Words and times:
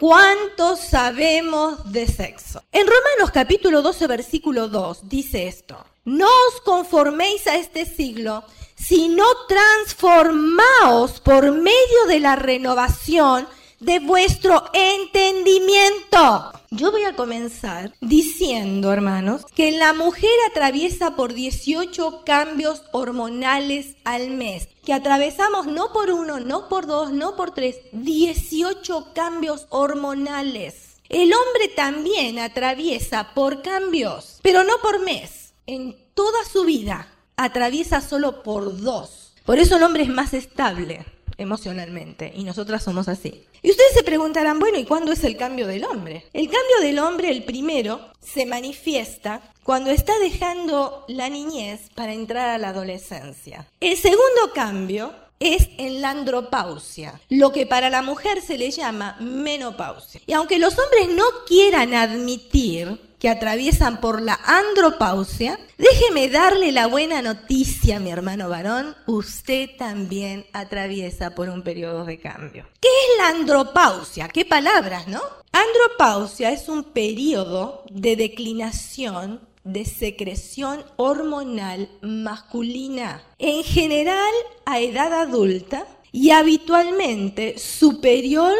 ¿Cuánto 0.00 0.74
sabemos 0.76 1.92
de 1.92 2.08
sexo? 2.08 2.62
En 2.72 2.84
Romanos 2.84 3.30
capítulo 3.32 3.80
12, 3.80 4.06
versículo 4.08 4.68
2 4.68 5.08
dice 5.08 5.46
esto. 5.46 5.76
No 6.04 6.26
os 6.48 6.60
conforméis 6.62 7.46
a 7.46 7.56
este 7.56 7.86
siglo, 7.86 8.44
sino 8.74 9.24
transformaos 9.46 11.20
por 11.20 11.52
medio 11.52 12.06
de 12.08 12.18
la 12.18 12.34
renovación 12.34 13.46
de 13.84 13.98
vuestro 13.98 14.64
entendimiento. 14.72 16.52
Yo 16.70 16.90
voy 16.90 17.04
a 17.04 17.14
comenzar 17.14 17.92
diciendo, 18.00 18.92
hermanos, 18.92 19.44
que 19.54 19.72
la 19.72 19.92
mujer 19.92 20.30
atraviesa 20.50 21.16
por 21.16 21.34
18 21.34 22.22
cambios 22.24 22.82
hormonales 22.92 23.96
al 24.04 24.30
mes, 24.30 24.68
que 24.84 24.94
atravesamos 24.94 25.66
no 25.66 25.92
por 25.92 26.10
uno, 26.10 26.40
no 26.40 26.68
por 26.68 26.86
dos, 26.86 27.12
no 27.12 27.36
por 27.36 27.52
tres, 27.52 27.76
18 27.92 29.08
cambios 29.14 29.66
hormonales. 29.68 30.96
El 31.10 31.32
hombre 31.34 31.68
también 31.68 32.38
atraviesa 32.38 33.34
por 33.34 33.60
cambios, 33.60 34.40
pero 34.42 34.64
no 34.64 34.78
por 34.82 35.00
mes. 35.04 35.52
En 35.66 35.94
toda 36.14 36.42
su 36.50 36.64
vida 36.64 37.08
atraviesa 37.36 38.00
solo 38.00 38.42
por 38.42 38.80
dos. 38.80 39.34
Por 39.44 39.58
eso 39.58 39.76
el 39.76 39.82
hombre 39.82 40.04
es 40.04 40.08
más 40.08 40.32
estable 40.32 41.04
emocionalmente 41.38 42.32
y 42.34 42.44
nosotras 42.44 42.82
somos 42.82 43.08
así. 43.08 43.44
Y 43.62 43.70
ustedes 43.70 43.92
se 43.94 44.02
preguntarán, 44.02 44.58
bueno, 44.58 44.78
¿y 44.78 44.84
cuándo 44.84 45.12
es 45.12 45.24
el 45.24 45.36
cambio 45.36 45.66
del 45.66 45.84
hombre? 45.84 46.26
El 46.32 46.46
cambio 46.46 46.80
del 46.80 46.98
hombre, 46.98 47.30
el 47.30 47.44
primero, 47.44 48.00
se 48.20 48.46
manifiesta 48.46 49.40
cuando 49.62 49.90
está 49.90 50.18
dejando 50.18 51.04
la 51.08 51.28
niñez 51.28 51.90
para 51.94 52.12
entrar 52.12 52.50
a 52.50 52.58
la 52.58 52.68
adolescencia. 52.68 53.66
El 53.80 53.96
segundo 53.96 54.52
cambio 54.54 55.14
es 55.40 55.68
en 55.78 56.00
la 56.00 56.10
andropausia, 56.10 57.20
lo 57.28 57.52
que 57.52 57.66
para 57.66 57.90
la 57.90 58.02
mujer 58.02 58.40
se 58.40 58.56
le 58.56 58.70
llama 58.70 59.16
menopausia. 59.20 60.20
Y 60.26 60.32
aunque 60.32 60.58
los 60.58 60.78
hombres 60.78 61.08
no 61.14 61.24
quieran 61.46 61.94
admitir 61.94 62.98
que 63.24 63.30
atraviesan 63.30 64.02
por 64.02 64.20
la 64.20 64.38
andropausia, 64.44 65.58
déjeme 65.78 66.28
darle 66.28 66.72
la 66.72 66.88
buena 66.88 67.22
noticia, 67.22 67.98
mi 67.98 68.10
hermano 68.10 68.50
varón, 68.50 68.94
usted 69.06 69.70
también 69.78 70.44
atraviesa 70.52 71.34
por 71.34 71.48
un 71.48 71.62
periodo 71.62 72.04
de 72.04 72.20
cambio. 72.20 72.66
¿Qué 72.82 72.88
es 72.88 73.16
la 73.16 73.28
andropausia? 73.28 74.28
¿Qué 74.28 74.44
palabras, 74.44 75.08
no? 75.08 75.22
Andropausia 75.52 76.52
es 76.52 76.68
un 76.68 76.84
periodo 76.84 77.84
de 77.90 78.16
declinación 78.16 79.40
de 79.62 79.86
secreción 79.86 80.84
hormonal 80.96 81.88
masculina, 82.02 83.22
en 83.38 83.64
general 83.64 84.34
a 84.66 84.80
edad 84.80 85.14
adulta 85.14 85.86
y 86.12 86.30
habitualmente 86.30 87.58
superior 87.58 88.54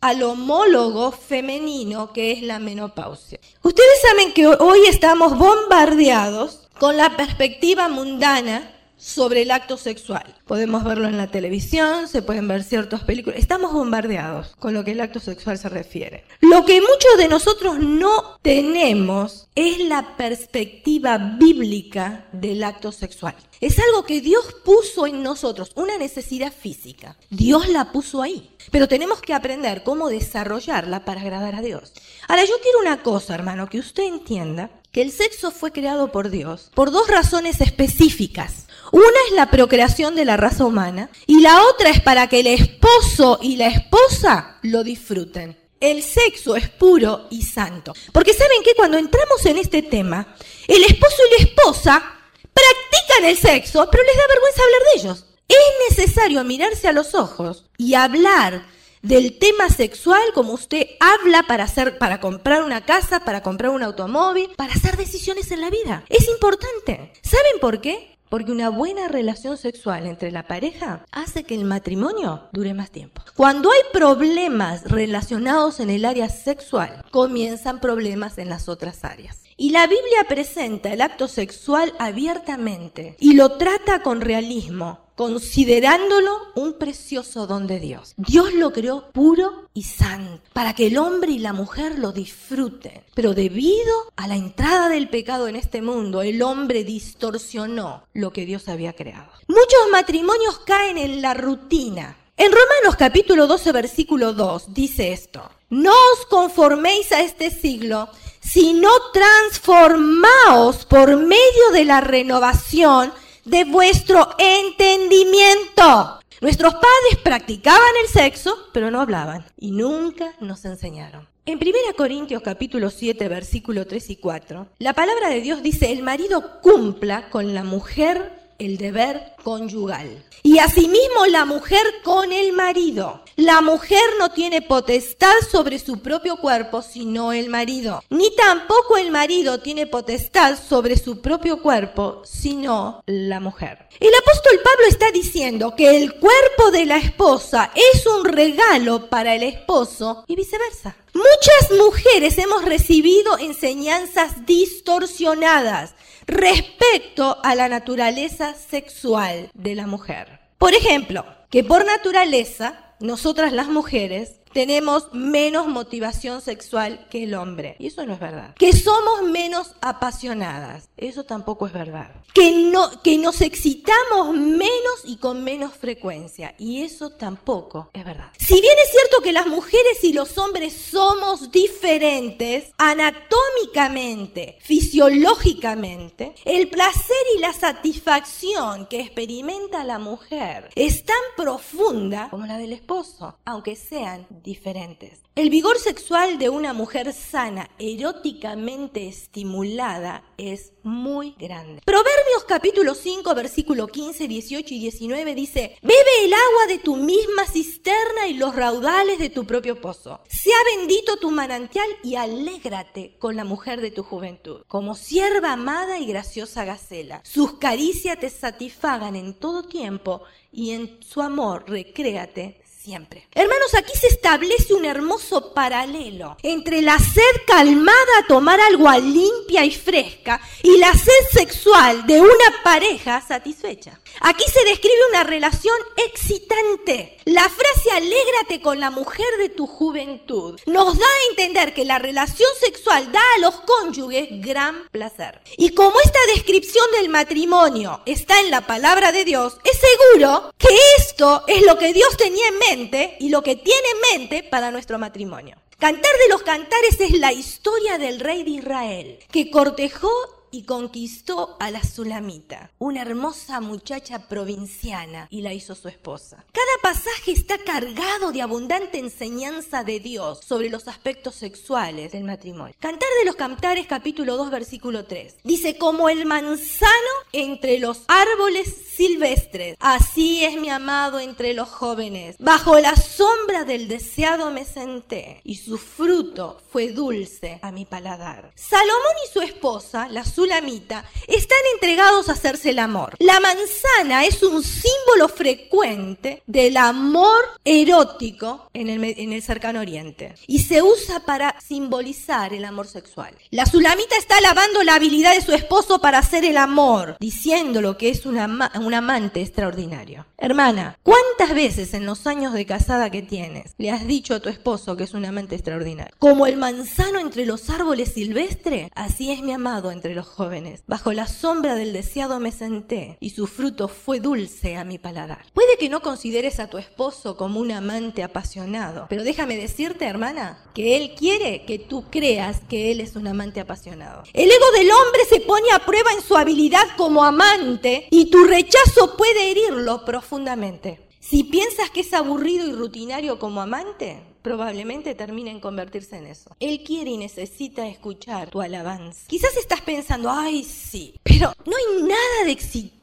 al 0.00 0.22
homólogo 0.22 1.12
femenino 1.12 2.12
que 2.12 2.32
es 2.32 2.42
la 2.42 2.58
menopausia. 2.58 3.38
Ustedes 3.62 4.00
saben 4.02 4.32
que 4.32 4.46
hoy 4.46 4.80
estamos 4.88 5.36
bombardeados 5.36 6.68
con 6.78 6.96
la 6.96 7.16
perspectiva 7.16 7.88
mundana 7.88 8.79
sobre 9.00 9.42
el 9.42 9.50
acto 9.50 9.76
sexual. 9.76 10.36
Podemos 10.46 10.84
verlo 10.84 11.08
en 11.08 11.16
la 11.16 11.28
televisión, 11.28 12.06
se 12.06 12.22
pueden 12.22 12.46
ver 12.46 12.62
ciertas 12.62 13.02
películas. 13.02 13.38
Estamos 13.38 13.72
bombardeados 13.72 14.54
con 14.58 14.74
lo 14.74 14.84
que 14.84 14.92
el 14.92 15.00
acto 15.00 15.18
sexual 15.18 15.58
se 15.58 15.68
refiere. 15.68 16.24
Lo 16.40 16.64
que 16.64 16.80
muchos 16.80 17.16
de 17.16 17.28
nosotros 17.28 17.78
no 17.78 18.38
tenemos 18.42 19.48
es 19.54 19.78
la 19.78 20.16
perspectiva 20.16 21.18
bíblica 21.18 22.26
del 22.32 22.62
acto 22.62 22.92
sexual. 22.92 23.34
Es 23.60 23.78
algo 23.78 24.04
que 24.04 24.20
Dios 24.20 24.54
puso 24.64 25.06
en 25.06 25.22
nosotros, 25.22 25.72
una 25.74 25.98
necesidad 25.98 26.52
física. 26.52 27.16
Dios 27.30 27.68
la 27.68 27.92
puso 27.92 28.22
ahí. 28.22 28.56
Pero 28.70 28.88
tenemos 28.88 29.20
que 29.20 29.34
aprender 29.34 29.82
cómo 29.82 30.08
desarrollarla 30.08 31.04
para 31.04 31.20
agradar 31.20 31.54
a 31.54 31.62
Dios. 31.62 31.92
Ahora, 32.28 32.44
yo 32.44 32.54
quiero 32.62 32.80
una 32.80 33.02
cosa, 33.02 33.34
hermano, 33.34 33.68
que 33.68 33.78
usted 33.78 34.04
entienda 34.04 34.70
que 34.92 35.02
el 35.02 35.12
sexo 35.12 35.50
fue 35.50 35.72
creado 35.72 36.10
por 36.10 36.30
Dios 36.30 36.70
por 36.74 36.90
dos 36.90 37.08
razones 37.08 37.60
específicas. 37.60 38.66
Una 38.92 39.18
es 39.28 39.34
la 39.34 39.50
procreación 39.50 40.14
de 40.14 40.24
la 40.24 40.36
raza 40.36 40.64
humana 40.64 41.10
y 41.26 41.40
la 41.40 41.62
otra 41.64 41.90
es 41.90 42.00
para 42.00 42.28
que 42.28 42.40
el 42.40 42.48
esposo 42.48 43.38
y 43.40 43.56
la 43.56 43.68
esposa 43.68 44.58
lo 44.62 44.82
disfruten. 44.82 45.56
El 45.78 46.02
sexo 46.02 46.56
es 46.56 46.68
puro 46.68 47.26
y 47.30 47.42
santo. 47.42 47.94
Porque 48.12 48.34
saben 48.34 48.62
que 48.62 48.74
cuando 48.74 48.98
entramos 48.98 49.46
en 49.46 49.56
este 49.56 49.82
tema, 49.82 50.34
el 50.68 50.84
esposo 50.84 51.16
y 51.26 51.42
la 51.42 51.48
esposa 51.48 52.02
practican 52.42 53.24
el 53.24 53.36
sexo, 53.36 53.88
pero 53.90 54.02
les 54.02 54.16
da 54.16 54.22
vergüenza 54.28 54.62
hablar 54.62 54.82
de 54.82 55.00
ellos. 55.00 55.26
Es 55.48 55.96
necesario 55.96 56.44
mirarse 56.44 56.88
a 56.88 56.92
los 56.92 57.14
ojos 57.14 57.64
y 57.78 57.94
hablar 57.94 58.62
del 59.02 59.38
tema 59.38 59.70
sexual 59.70 60.22
como 60.34 60.52
usted 60.52 60.86
habla 61.00 61.44
para 61.44 61.64
hacer 61.64 61.96
para 61.96 62.20
comprar 62.20 62.62
una 62.62 62.84
casa, 62.84 63.24
para 63.24 63.42
comprar 63.42 63.70
un 63.70 63.82
automóvil, 63.82 64.50
para 64.56 64.74
hacer 64.74 64.96
decisiones 64.96 65.50
en 65.50 65.62
la 65.62 65.70
vida. 65.70 66.04
Es 66.08 66.28
importante. 66.28 67.12
¿Saben 67.22 67.60
por 67.60 67.80
qué? 67.80 68.18
Porque 68.30 68.52
una 68.52 68.68
buena 68.70 69.08
relación 69.08 69.56
sexual 69.56 70.06
entre 70.06 70.30
la 70.30 70.46
pareja 70.46 71.04
hace 71.10 71.42
que 71.42 71.56
el 71.56 71.64
matrimonio 71.64 72.48
dure 72.52 72.74
más 72.74 72.92
tiempo. 72.92 73.22
Cuando 73.34 73.72
hay 73.72 73.80
problemas 73.92 74.84
relacionados 74.84 75.80
en 75.80 75.90
el 75.90 76.04
área 76.04 76.28
sexual, 76.28 77.04
comienzan 77.10 77.80
problemas 77.80 78.38
en 78.38 78.48
las 78.48 78.68
otras 78.68 79.04
áreas. 79.04 79.42
Y 79.56 79.70
la 79.70 79.88
Biblia 79.88 80.24
presenta 80.28 80.92
el 80.92 81.00
acto 81.00 81.26
sexual 81.26 81.92
abiertamente 81.98 83.16
y 83.18 83.34
lo 83.34 83.58
trata 83.58 84.00
con 84.00 84.20
realismo, 84.20 85.09
considerándolo 85.20 86.34
un 86.54 86.78
precioso 86.78 87.46
don 87.46 87.66
de 87.66 87.78
Dios. 87.78 88.14
Dios 88.16 88.54
lo 88.54 88.72
creó 88.72 89.10
puro 89.12 89.68
y 89.74 89.82
santo, 89.82 90.40
para 90.54 90.74
que 90.74 90.86
el 90.86 90.96
hombre 90.96 91.32
y 91.32 91.38
la 91.38 91.52
mujer 91.52 91.98
lo 91.98 92.12
disfruten. 92.12 93.04
Pero 93.12 93.34
debido 93.34 93.92
a 94.16 94.26
la 94.26 94.36
entrada 94.36 94.88
del 94.88 95.10
pecado 95.10 95.46
en 95.46 95.56
este 95.56 95.82
mundo, 95.82 96.22
el 96.22 96.40
hombre 96.40 96.84
distorsionó 96.84 98.04
lo 98.14 98.32
que 98.32 98.46
Dios 98.46 98.66
había 98.70 98.94
creado. 98.94 99.30
Muchos 99.46 99.90
matrimonios 99.92 100.58
caen 100.60 100.96
en 100.96 101.20
la 101.20 101.34
rutina. 101.34 102.16
En 102.38 102.50
Romanos 102.50 102.96
capítulo 102.98 103.46
12, 103.46 103.72
versículo 103.72 104.32
2 104.32 104.72
dice 104.72 105.12
esto, 105.12 105.42
no 105.68 105.92
os 106.14 106.24
conforméis 106.30 107.12
a 107.12 107.20
este 107.20 107.50
siglo, 107.50 108.08
sino 108.40 108.88
transformaos 109.12 110.86
por 110.86 111.18
medio 111.18 111.72
de 111.74 111.84
la 111.84 112.00
renovación 112.00 113.12
de 113.44 113.64
vuestro 113.64 114.28
entendimiento. 114.38 116.20
Nuestros 116.40 116.74
padres 116.74 117.18
practicaban 117.22 117.80
el 118.02 118.08
sexo, 118.08 118.56
pero 118.72 118.90
no 118.90 119.00
hablaban 119.00 119.44
y 119.58 119.72
nunca 119.72 120.34
nos 120.40 120.64
enseñaron. 120.64 121.28
En 121.46 121.58
1 121.58 121.72
Corintios 121.96 122.42
capítulo 122.42 122.90
7, 122.90 123.28
versículo 123.28 123.86
3 123.86 124.10
y 124.10 124.16
4, 124.16 124.68
la 124.78 124.92
palabra 124.92 125.28
de 125.28 125.40
Dios 125.40 125.62
dice, 125.62 125.90
el 125.90 126.02
marido 126.02 126.60
cumpla 126.62 127.28
con 127.28 127.54
la 127.54 127.64
mujer 127.64 128.40
el 128.60 128.76
deber 128.76 129.32
conyugal. 129.42 130.24
Y 130.42 130.58
asimismo 130.58 131.26
la 131.30 131.44
mujer 131.44 131.82
con 132.04 132.32
el 132.32 132.52
marido. 132.52 133.22
La 133.40 133.62
mujer 133.62 134.02
no 134.18 134.28
tiene 134.32 134.60
potestad 134.60 135.32
sobre 135.50 135.78
su 135.78 136.02
propio 136.02 136.36
cuerpo, 136.36 136.82
sino 136.82 137.32
el 137.32 137.48
marido. 137.48 138.04
Ni 138.10 138.36
tampoco 138.36 138.98
el 138.98 139.10
marido 139.10 139.60
tiene 139.60 139.86
potestad 139.86 140.58
sobre 140.58 140.98
su 140.98 141.22
propio 141.22 141.62
cuerpo, 141.62 142.20
sino 142.22 143.02
la 143.06 143.40
mujer. 143.40 143.88
El 143.98 144.10
apóstol 144.22 144.60
Pablo 144.62 144.84
está 144.86 145.10
diciendo 145.10 145.74
que 145.74 145.96
el 145.96 146.16
cuerpo 146.16 146.70
de 146.70 146.84
la 146.84 146.98
esposa 146.98 147.70
es 147.74 148.06
un 148.06 148.26
regalo 148.26 149.08
para 149.08 149.34
el 149.34 149.42
esposo 149.42 150.22
y 150.26 150.36
viceversa. 150.36 150.94
Muchas 151.14 151.78
mujeres 151.78 152.36
hemos 152.36 152.66
recibido 152.66 153.38
enseñanzas 153.38 154.44
distorsionadas 154.44 155.94
respecto 156.26 157.38
a 157.42 157.54
la 157.54 157.70
naturaleza 157.70 158.54
sexual 158.54 159.50
de 159.54 159.74
la 159.76 159.86
mujer. 159.86 160.40
Por 160.58 160.74
ejemplo, 160.74 161.24
que 161.48 161.64
por 161.64 161.86
naturaleza, 161.86 162.89
nosotras 163.00 163.52
las 163.52 163.68
mujeres 163.68 164.39
tenemos 164.52 165.12
menos 165.12 165.68
motivación 165.68 166.40
sexual 166.40 167.06
que 167.10 167.24
el 167.24 167.34
hombre. 167.34 167.76
Y 167.78 167.86
eso 167.86 168.04
no 168.06 168.14
es 168.14 168.20
verdad. 168.20 168.54
Que 168.56 168.72
somos 168.72 169.22
menos 169.22 169.74
apasionadas. 169.80 170.88
Eso 170.96 171.24
tampoco 171.24 171.66
es 171.66 171.72
verdad. 171.72 172.10
Que, 172.34 172.52
no, 172.52 173.02
que 173.02 173.18
nos 173.18 173.40
excitamos 173.40 174.34
menos 174.34 175.02
y 175.04 175.16
con 175.16 175.44
menos 175.44 175.74
frecuencia. 175.74 176.54
Y 176.58 176.82
eso 176.82 177.10
tampoco 177.10 177.90
es 177.92 178.04
verdad. 178.04 178.30
Si 178.38 178.60
bien 178.60 178.74
es 178.84 178.90
cierto 178.90 179.22
que 179.22 179.32
las 179.32 179.46
mujeres 179.46 180.02
y 180.02 180.12
los 180.12 180.36
hombres 180.38 180.74
somos 180.74 181.50
diferentes 181.50 182.72
anatómicamente, 182.78 184.58
fisiológicamente, 184.60 186.34
el 186.44 186.68
placer 186.68 187.16
y 187.36 187.40
la 187.40 187.52
satisfacción 187.52 188.86
que 188.86 189.00
experimenta 189.00 189.84
la 189.84 189.98
mujer 189.98 190.70
es 190.74 191.04
tan 191.04 191.16
profunda 191.36 192.28
como 192.30 192.46
la 192.46 192.58
del 192.58 192.72
esposo, 192.72 193.38
aunque 193.44 193.76
sean 193.76 194.26
diferentes. 194.42 195.20
El 195.36 195.48
vigor 195.48 195.78
sexual 195.78 196.38
de 196.38 196.48
una 196.48 196.72
mujer 196.72 197.12
sana, 197.12 197.70
eróticamente 197.78 199.08
estimulada, 199.08 200.24
es 200.36 200.72
muy 200.82 201.34
grande. 201.38 201.80
Proverbios 201.84 202.44
capítulo 202.46 202.94
5, 202.94 203.34
versículo 203.34 203.86
15, 203.86 204.28
18 204.28 204.74
y 204.74 204.78
19 204.80 205.34
dice, 205.34 205.76
bebe 205.82 206.24
el 206.24 206.32
agua 206.32 206.66
de 206.68 206.78
tu 206.78 206.96
misma 206.96 207.46
cisterna 207.46 208.28
y 208.28 208.34
los 208.34 208.54
raudales 208.54 209.18
de 209.18 209.30
tu 209.30 209.46
propio 209.46 209.80
pozo. 209.80 210.20
Sea 210.28 210.56
bendito 210.76 211.16
tu 211.16 211.30
manantial 211.30 211.88
y 212.02 212.16
alégrate 212.16 213.16
con 213.18 213.36
la 213.36 213.44
mujer 213.44 213.80
de 213.80 213.90
tu 213.90 214.02
juventud, 214.02 214.62
como 214.66 214.94
sierva 214.94 215.52
amada 215.52 215.98
y 215.98 216.06
graciosa 216.06 216.64
gacela. 216.64 217.22
Sus 217.24 217.54
caricias 217.54 218.18
te 218.18 218.30
satisfagan 218.30 219.16
en 219.16 219.34
todo 219.34 219.62
tiempo 219.62 220.22
y 220.52 220.72
en 220.72 220.98
su 221.02 221.22
amor 221.22 221.64
recréate 221.68 222.59
siempre. 222.82 223.28
Hermanos, 223.34 223.74
aquí 223.74 223.92
se 223.96 224.06
establece 224.06 224.72
un 224.72 224.84
hermoso 224.84 225.52
paralelo 225.52 226.36
entre 226.42 226.80
la 226.80 226.98
sed 226.98 227.42
calmada 227.46 228.18
a 228.18 228.26
tomar 228.26 228.58
agua 228.60 228.98
limpia 228.98 229.64
y 229.64 229.70
fresca 229.70 230.40
y 230.62 230.78
la 230.78 230.92
sed 230.92 231.12
sexual 231.32 232.06
de 232.06 232.20
una 232.20 232.62
pareja 232.64 233.20
satisfecha. 233.20 234.00
Aquí 234.20 234.44
se 234.50 234.64
describe 234.64 234.96
una 235.10 235.24
relación 235.24 235.76
excitante. 235.96 237.18
La 237.26 237.48
frase 237.48 237.90
alégrate 237.92 238.60
con 238.62 238.80
la 238.80 238.90
mujer 238.90 239.28
de 239.38 239.50
tu 239.50 239.66
juventud 239.66 240.58
nos 240.66 240.98
da 240.98 241.06
a 241.06 241.30
entender 241.30 241.74
que 241.74 241.84
la 241.84 241.98
relación 241.98 242.48
sexual 242.60 243.12
da 243.12 243.20
a 243.36 243.40
los 243.40 243.60
cónyuges 243.60 244.28
gran 244.40 244.88
placer. 244.90 245.40
Y 245.58 245.74
como 245.74 246.00
esta 246.00 246.18
descripción 246.34 246.84
del 246.98 247.10
matrimonio 247.10 248.00
está 248.06 248.40
en 248.40 248.50
la 248.50 248.66
palabra 248.66 249.12
de 249.12 249.24
Dios, 249.24 249.58
es 249.64 249.78
seguro 249.78 250.52
que 250.56 250.68
esto 250.98 251.44
es 251.46 251.64
lo 251.66 251.76
que 251.78 251.92
Dios 251.92 252.16
tenía 252.16 252.48
en 252.48 252.58
mente 252.58 252.69
y 253.18 253.30
lo 253.30 253.42
que 253.42 253.56
tiene 253.56 253.88
en 253.94 254.20
mente 254.20 254.42
para 254.44 254.70
nuestro 254.70 254.96
matrimonio. 254.96 255.56
Cantar 255.78 256.12
de 256.22 256.28
los 256.28 256.42
cantares 256.42 257.00
es 257.00 257.18
la 257.18 257.32
historia 257.32 257.98
del 257.98 258.20
rey 258.20 258.44
de 258.44 258.50
Israel, 258.50 259.18
que 259.32 259.50
cortejó 259.50 260.10
y 260.50 260.64
conquistó 260.64 261.56
a 261.60 261.70
la 261.70 261.82
Sulamita, 261.82 262.70
una 262.78 263.02
hermosa 263.02 263.60
muchacha 263.60 264.28
provinciana, 264.28 265.26
y 265.30 265.42
la 265.42 265.52
hizo 265.52 265.74
su 265.74 265.88
esposa. 265.88 266.44
Cada 266.52 266.94
pasaje 266.94 267.32
está 267.32 267.58
cargado 267.58 268.32
de 268.32 268.42
abundante 268.42 268.98
enseñanza 268.98 269.84
de 269.84 270.00
Dios 270.00 270.40
sobre 270.46 270.70
los 270.70 270.88
aspectos 270.88 271.34
sexuales 271.34 272.12
del 272.12 272.24
matrimonio. 272.24 272.74
Cantar 272.78 273.08
de 273.18 273.26
los 273.26 273.36
Cantares 273.36 273.86
capítulo 273.86 274.36
2 274.36 274.50
versículo 274.50 275.04
3. 275.04 275.36
Dice, 275.44 275.78
como 275.78 276.08
el 276.08 276.26
manzano 276.26 276.90
entre 277.32 277.78
los 277.78 278.02
árboles 278.08 278.74
silvestres, 278.96 279.76
así 279.80 280.44
es 280.44 280.60
mi 280.60 280.68
amado 280.68 281.20
entre 281.20 281.54
los 281.54 281.68
jóvenes. 281.68 282.36
Bajo 282.38 282.78
la 282.78 282.96
sombra 282.96 283.64
del 283.64 283.88
deseado 283.88 284.50
me 284.50 284.64
senté, 284.64 285.40
y 285.44 285.56
su 285.56 285.78
fruto 285.78 286.60
fue 286.70 286.88
dulce 286.88 287.58
a 287.62 287.72
mi 287.72 287.84
paladar. 287.84 288.52
Salomón 288.54 289.14
y 289.26 289.32
su 289.32 289.40
esposa, 289.40 290.08
la 290.08 290.24
Sulamita, 290.40 291.04
están 291.28 291.58
entregados 291.74 292.30
a 292.30 292.32
hacerse 292.32 292.70
el 292.70 292.78
amor. 292.78 293.14
La 293.18 293.40
manzana 293.40 294.24
es 294.24 294.42
un 294.42 294.62
símbolo 294.62 295.28
frecuente 295.28 296.42
del 296.46 296.78
amor 296.78 297.42
erótico 297.62 298.70
en 298.72 298.88
el, 298.88 299.04
en 299.04 299.34
el 299.34 299.42
cercano 299.42 299.80
oriente 299.80 300.34
y 300.46 300.60
se 300.60 300.80
usa 300.80 301.20
para 301.26 301.60
simbolizar 301.60 302.54
el 302.54 302.64
amor 302.64 302.86
sexual. 302.86 303.34
La 303.50 303.66
Sulamita 303.66 304.16
está 304.16 304.38
alabando 304.38 304.82
la 304.82 304.94
habilidad 304.94 305.34
de 305.34 305.42
su 305.42 305.52
esposo 305.52 306.00
para 306.00 306.20
hacer 306.20 306.46
el 306.46 306.56
amor, 306.56 307.18
diciéndolo 307.20 307.98
que 307.98 308.08
es 308.08 308.24
una, 308.24 308.70
un 308.80 308.94
amante 308.94 309.42
extraordinario. 309.42 310.24
Hermana, 310.38 310.98
¿cuántas 311.02 311.54
veces 311.54 311.92
en 311.92 312.06
los 312.06 312.26
años 312.26 312.54
de 312.54 312.64
casada 312.64 313.10
que 313.10 313.20
tienes 313.20 313.74
le 313.76 313.90
has 313.90 314.06
dicho 314.06 314.34
a 314.34 314.40
tu 314.40 314.48
esposo 314.48 314.96
que 314.96 315.04
es 315.04 315.12
un 315.12 315.26
amante 315.26 315.54
extraordinario? 315.54 316.14
Como 316.18 316.46
el 316.46 316.56
manzano 316.56 317.18
entre 317.18 317.44
los 317.44 317.68
árboles 317.68 318.14
silvestres, 318.14 318.90
así 318.94 319.30
es 319.32 319.42
mi 319.42 319.52
amado 319.52 319.90
entre 319.90 320.14
los 320.14 320.29
jóvenes. 320.30 320.82
Bajo 320.86 321.12
la 321.12 321.26
sombra 321.26 321.74
del 321.74 321.92
deseado 321.92 322.40
me 322.40 322.52
senté 322.52 323.18
y 323.20 323.30
su 323.30 323.46
fruto 323.46 323.88
fue 323.88 324.20
dulce 324.20 324.76
a 324.76 324.84
mi 324.84 324.98
paladar. 324.98 325.44
Puede 325.52 325.76
que 325.78 325.88
no 325.88 326.00
consideres 326.00 326.60
a 326.60 326.68
tu 326.68 326.78
esposo 326.78 327.36
como 327.36 327.60
un 327.60 327.72
amante 327.72 328.22
apasionado, 328.22 329.06
pero 329.08 329.24
déjame 329.24 329.56
decirte, 329.56 330.06
hermana, 330.06 330.64
que 330.74 330.96
él 330.96 331.14
quiere 331.16 331.64
que 331.64 331.78
tú 331.78 332.04
creas 332.10 332.60
que 332.68 332.90
él 332.90 333.00
es 333.00 333.16
un 333.16 333.26
amante 333.26 333.60
apasionado. 333.60 334.22
El 334.32 334.50
ego 334.50 334.70
del 334.72 334.90
hombre 334.90 335.24
se 335.28 335.40
pone 335.40 335.70
a 335.72 335.84
prueba 335.84 336.12
en 336.12 336.22
su 336.22 336.36
habilidad 336.36 336.86
como 336.96 337.24
amante 337.24 338.06
y 338.10 338.30
tu 338.30 338.44
rechazo 338.44 339.16
puede 339.16 339.50
herirlo 339.50 340.04
profundamente. 340.04 341.06
Si 341.20 341.44
piensas 341.44 341.90
que 341.90 342.00
es 342.00 342.14
aburrido 342.14 342.66
y 342.66 342.72
rutinario 342.72 343.38
como 343.38 343.60
amante, 343.60 344.29
probablemente 344.42 345.14
termine 345.14 345.50
en 345.50 345.60
convertirse 345.60 346.16
en 346.16 346.26
eso. 346.26 346.54
Él 346.60 346.82
quiere 346.84 347.10
y 347.10 347.16
necesita 347.16 347.86
escuchar 347.86 348.50
tu 348.50 348.60
alabanza. 348.60 349.26
Quizás 349.26 349.56
estás 349.56 349.80
pensando, 349.82 350.30
ay, 350.30 350.64
sí, 350.64 351.14
pero 351.22 351.52
no 351.66 351.76
hay 351.76 352.02
nada 352.02 352.44
de 352.44 352.52
excitante 352.52 352.99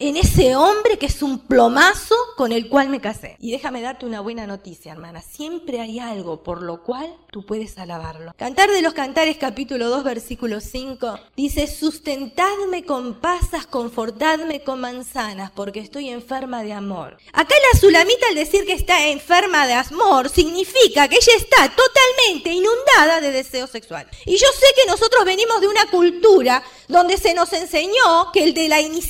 en 0.00 0.16
ese 0.16 0.56
hombre 0.56 0.98
que 0.98 1.06
es 1.06 1.22
un 1.22 1.40
plomazo 1.40 2.14
con 2.36 2.52
el 2.52 2.70
cual 2.70 2.88
me 2.88 3.02
casé. 3.02 3.36
Y 3.38 3.52
déjame 3.52 3.82
darte 3.82 4.06
una 4.06 4.20
buena 4.20 4.46
noticia, 4.46 4.92
hermana. 4.92 5.20
Siempre 5.20 5.78
hay 5.78 5.98
algo 5.98 6.42
por 6.42 6.62
lo 6.62 6.82
cual 6.82 7.14
tú 7.30 7.44
puedes 7.44 7.76
alabarlo. 7.76 8.32
Cantar 8.38 8.70
de 8.70 8.80
los 8.80 8.94
Cantares 8.94 9.36
capítulo 9.36 9.90
2 9.90 10.02
versículo 10.02 10.60
5 10.60 11.20
dice, 11.36 11.66
sustentadme 11.66 12.84
con 12.84 13.20
pasas, 13.20 13.66
confortadme 13.66 14.62
con 14.62 14.80
manzanas, 14.80 15.50
porque 15.50 15.80
estoy 15.80 16.08
enferma 16.08 16.62
de 16.62 16.72
amor. 16.72 17.18
Acá 17.34 17.54
la 17.70 17.78
Sulamita 17.78 18.26
al 18.30 18.36
decir 18.36 18.64
que 18.64 18.72
está 18.72 19.08
enferma 19.08 19.66
de 19.66 19.74
amor 19.74 20.30
significa 20.30 21.08
que 21.08 21.16
ella 21.16 21.34
está 21.36 21.70
totalmente 21.76 22.50
inundada 22.50 23.20
de 23.20 23.32
deseo 23.32 23.66
sexual. 23.66 24.08
Y 24.24 24.38
yo 24.38 24.46
sé 24.58 24.66
que 24.76 24.90
nosotros 24.90 25.26
venimos 25.26 25.60
de 25.60 25.68
una 25.68 25.84
cultura 25.90 26.62
donde 26.88 27.18
se 27.18 27.34
nos 27.34 27.52
enseñó 27.52 28.32
que 28.32 28.44
el 28.44 28.54
de 28.54 28.68
la 28.68 28.80
iniciativa 28.80 29.09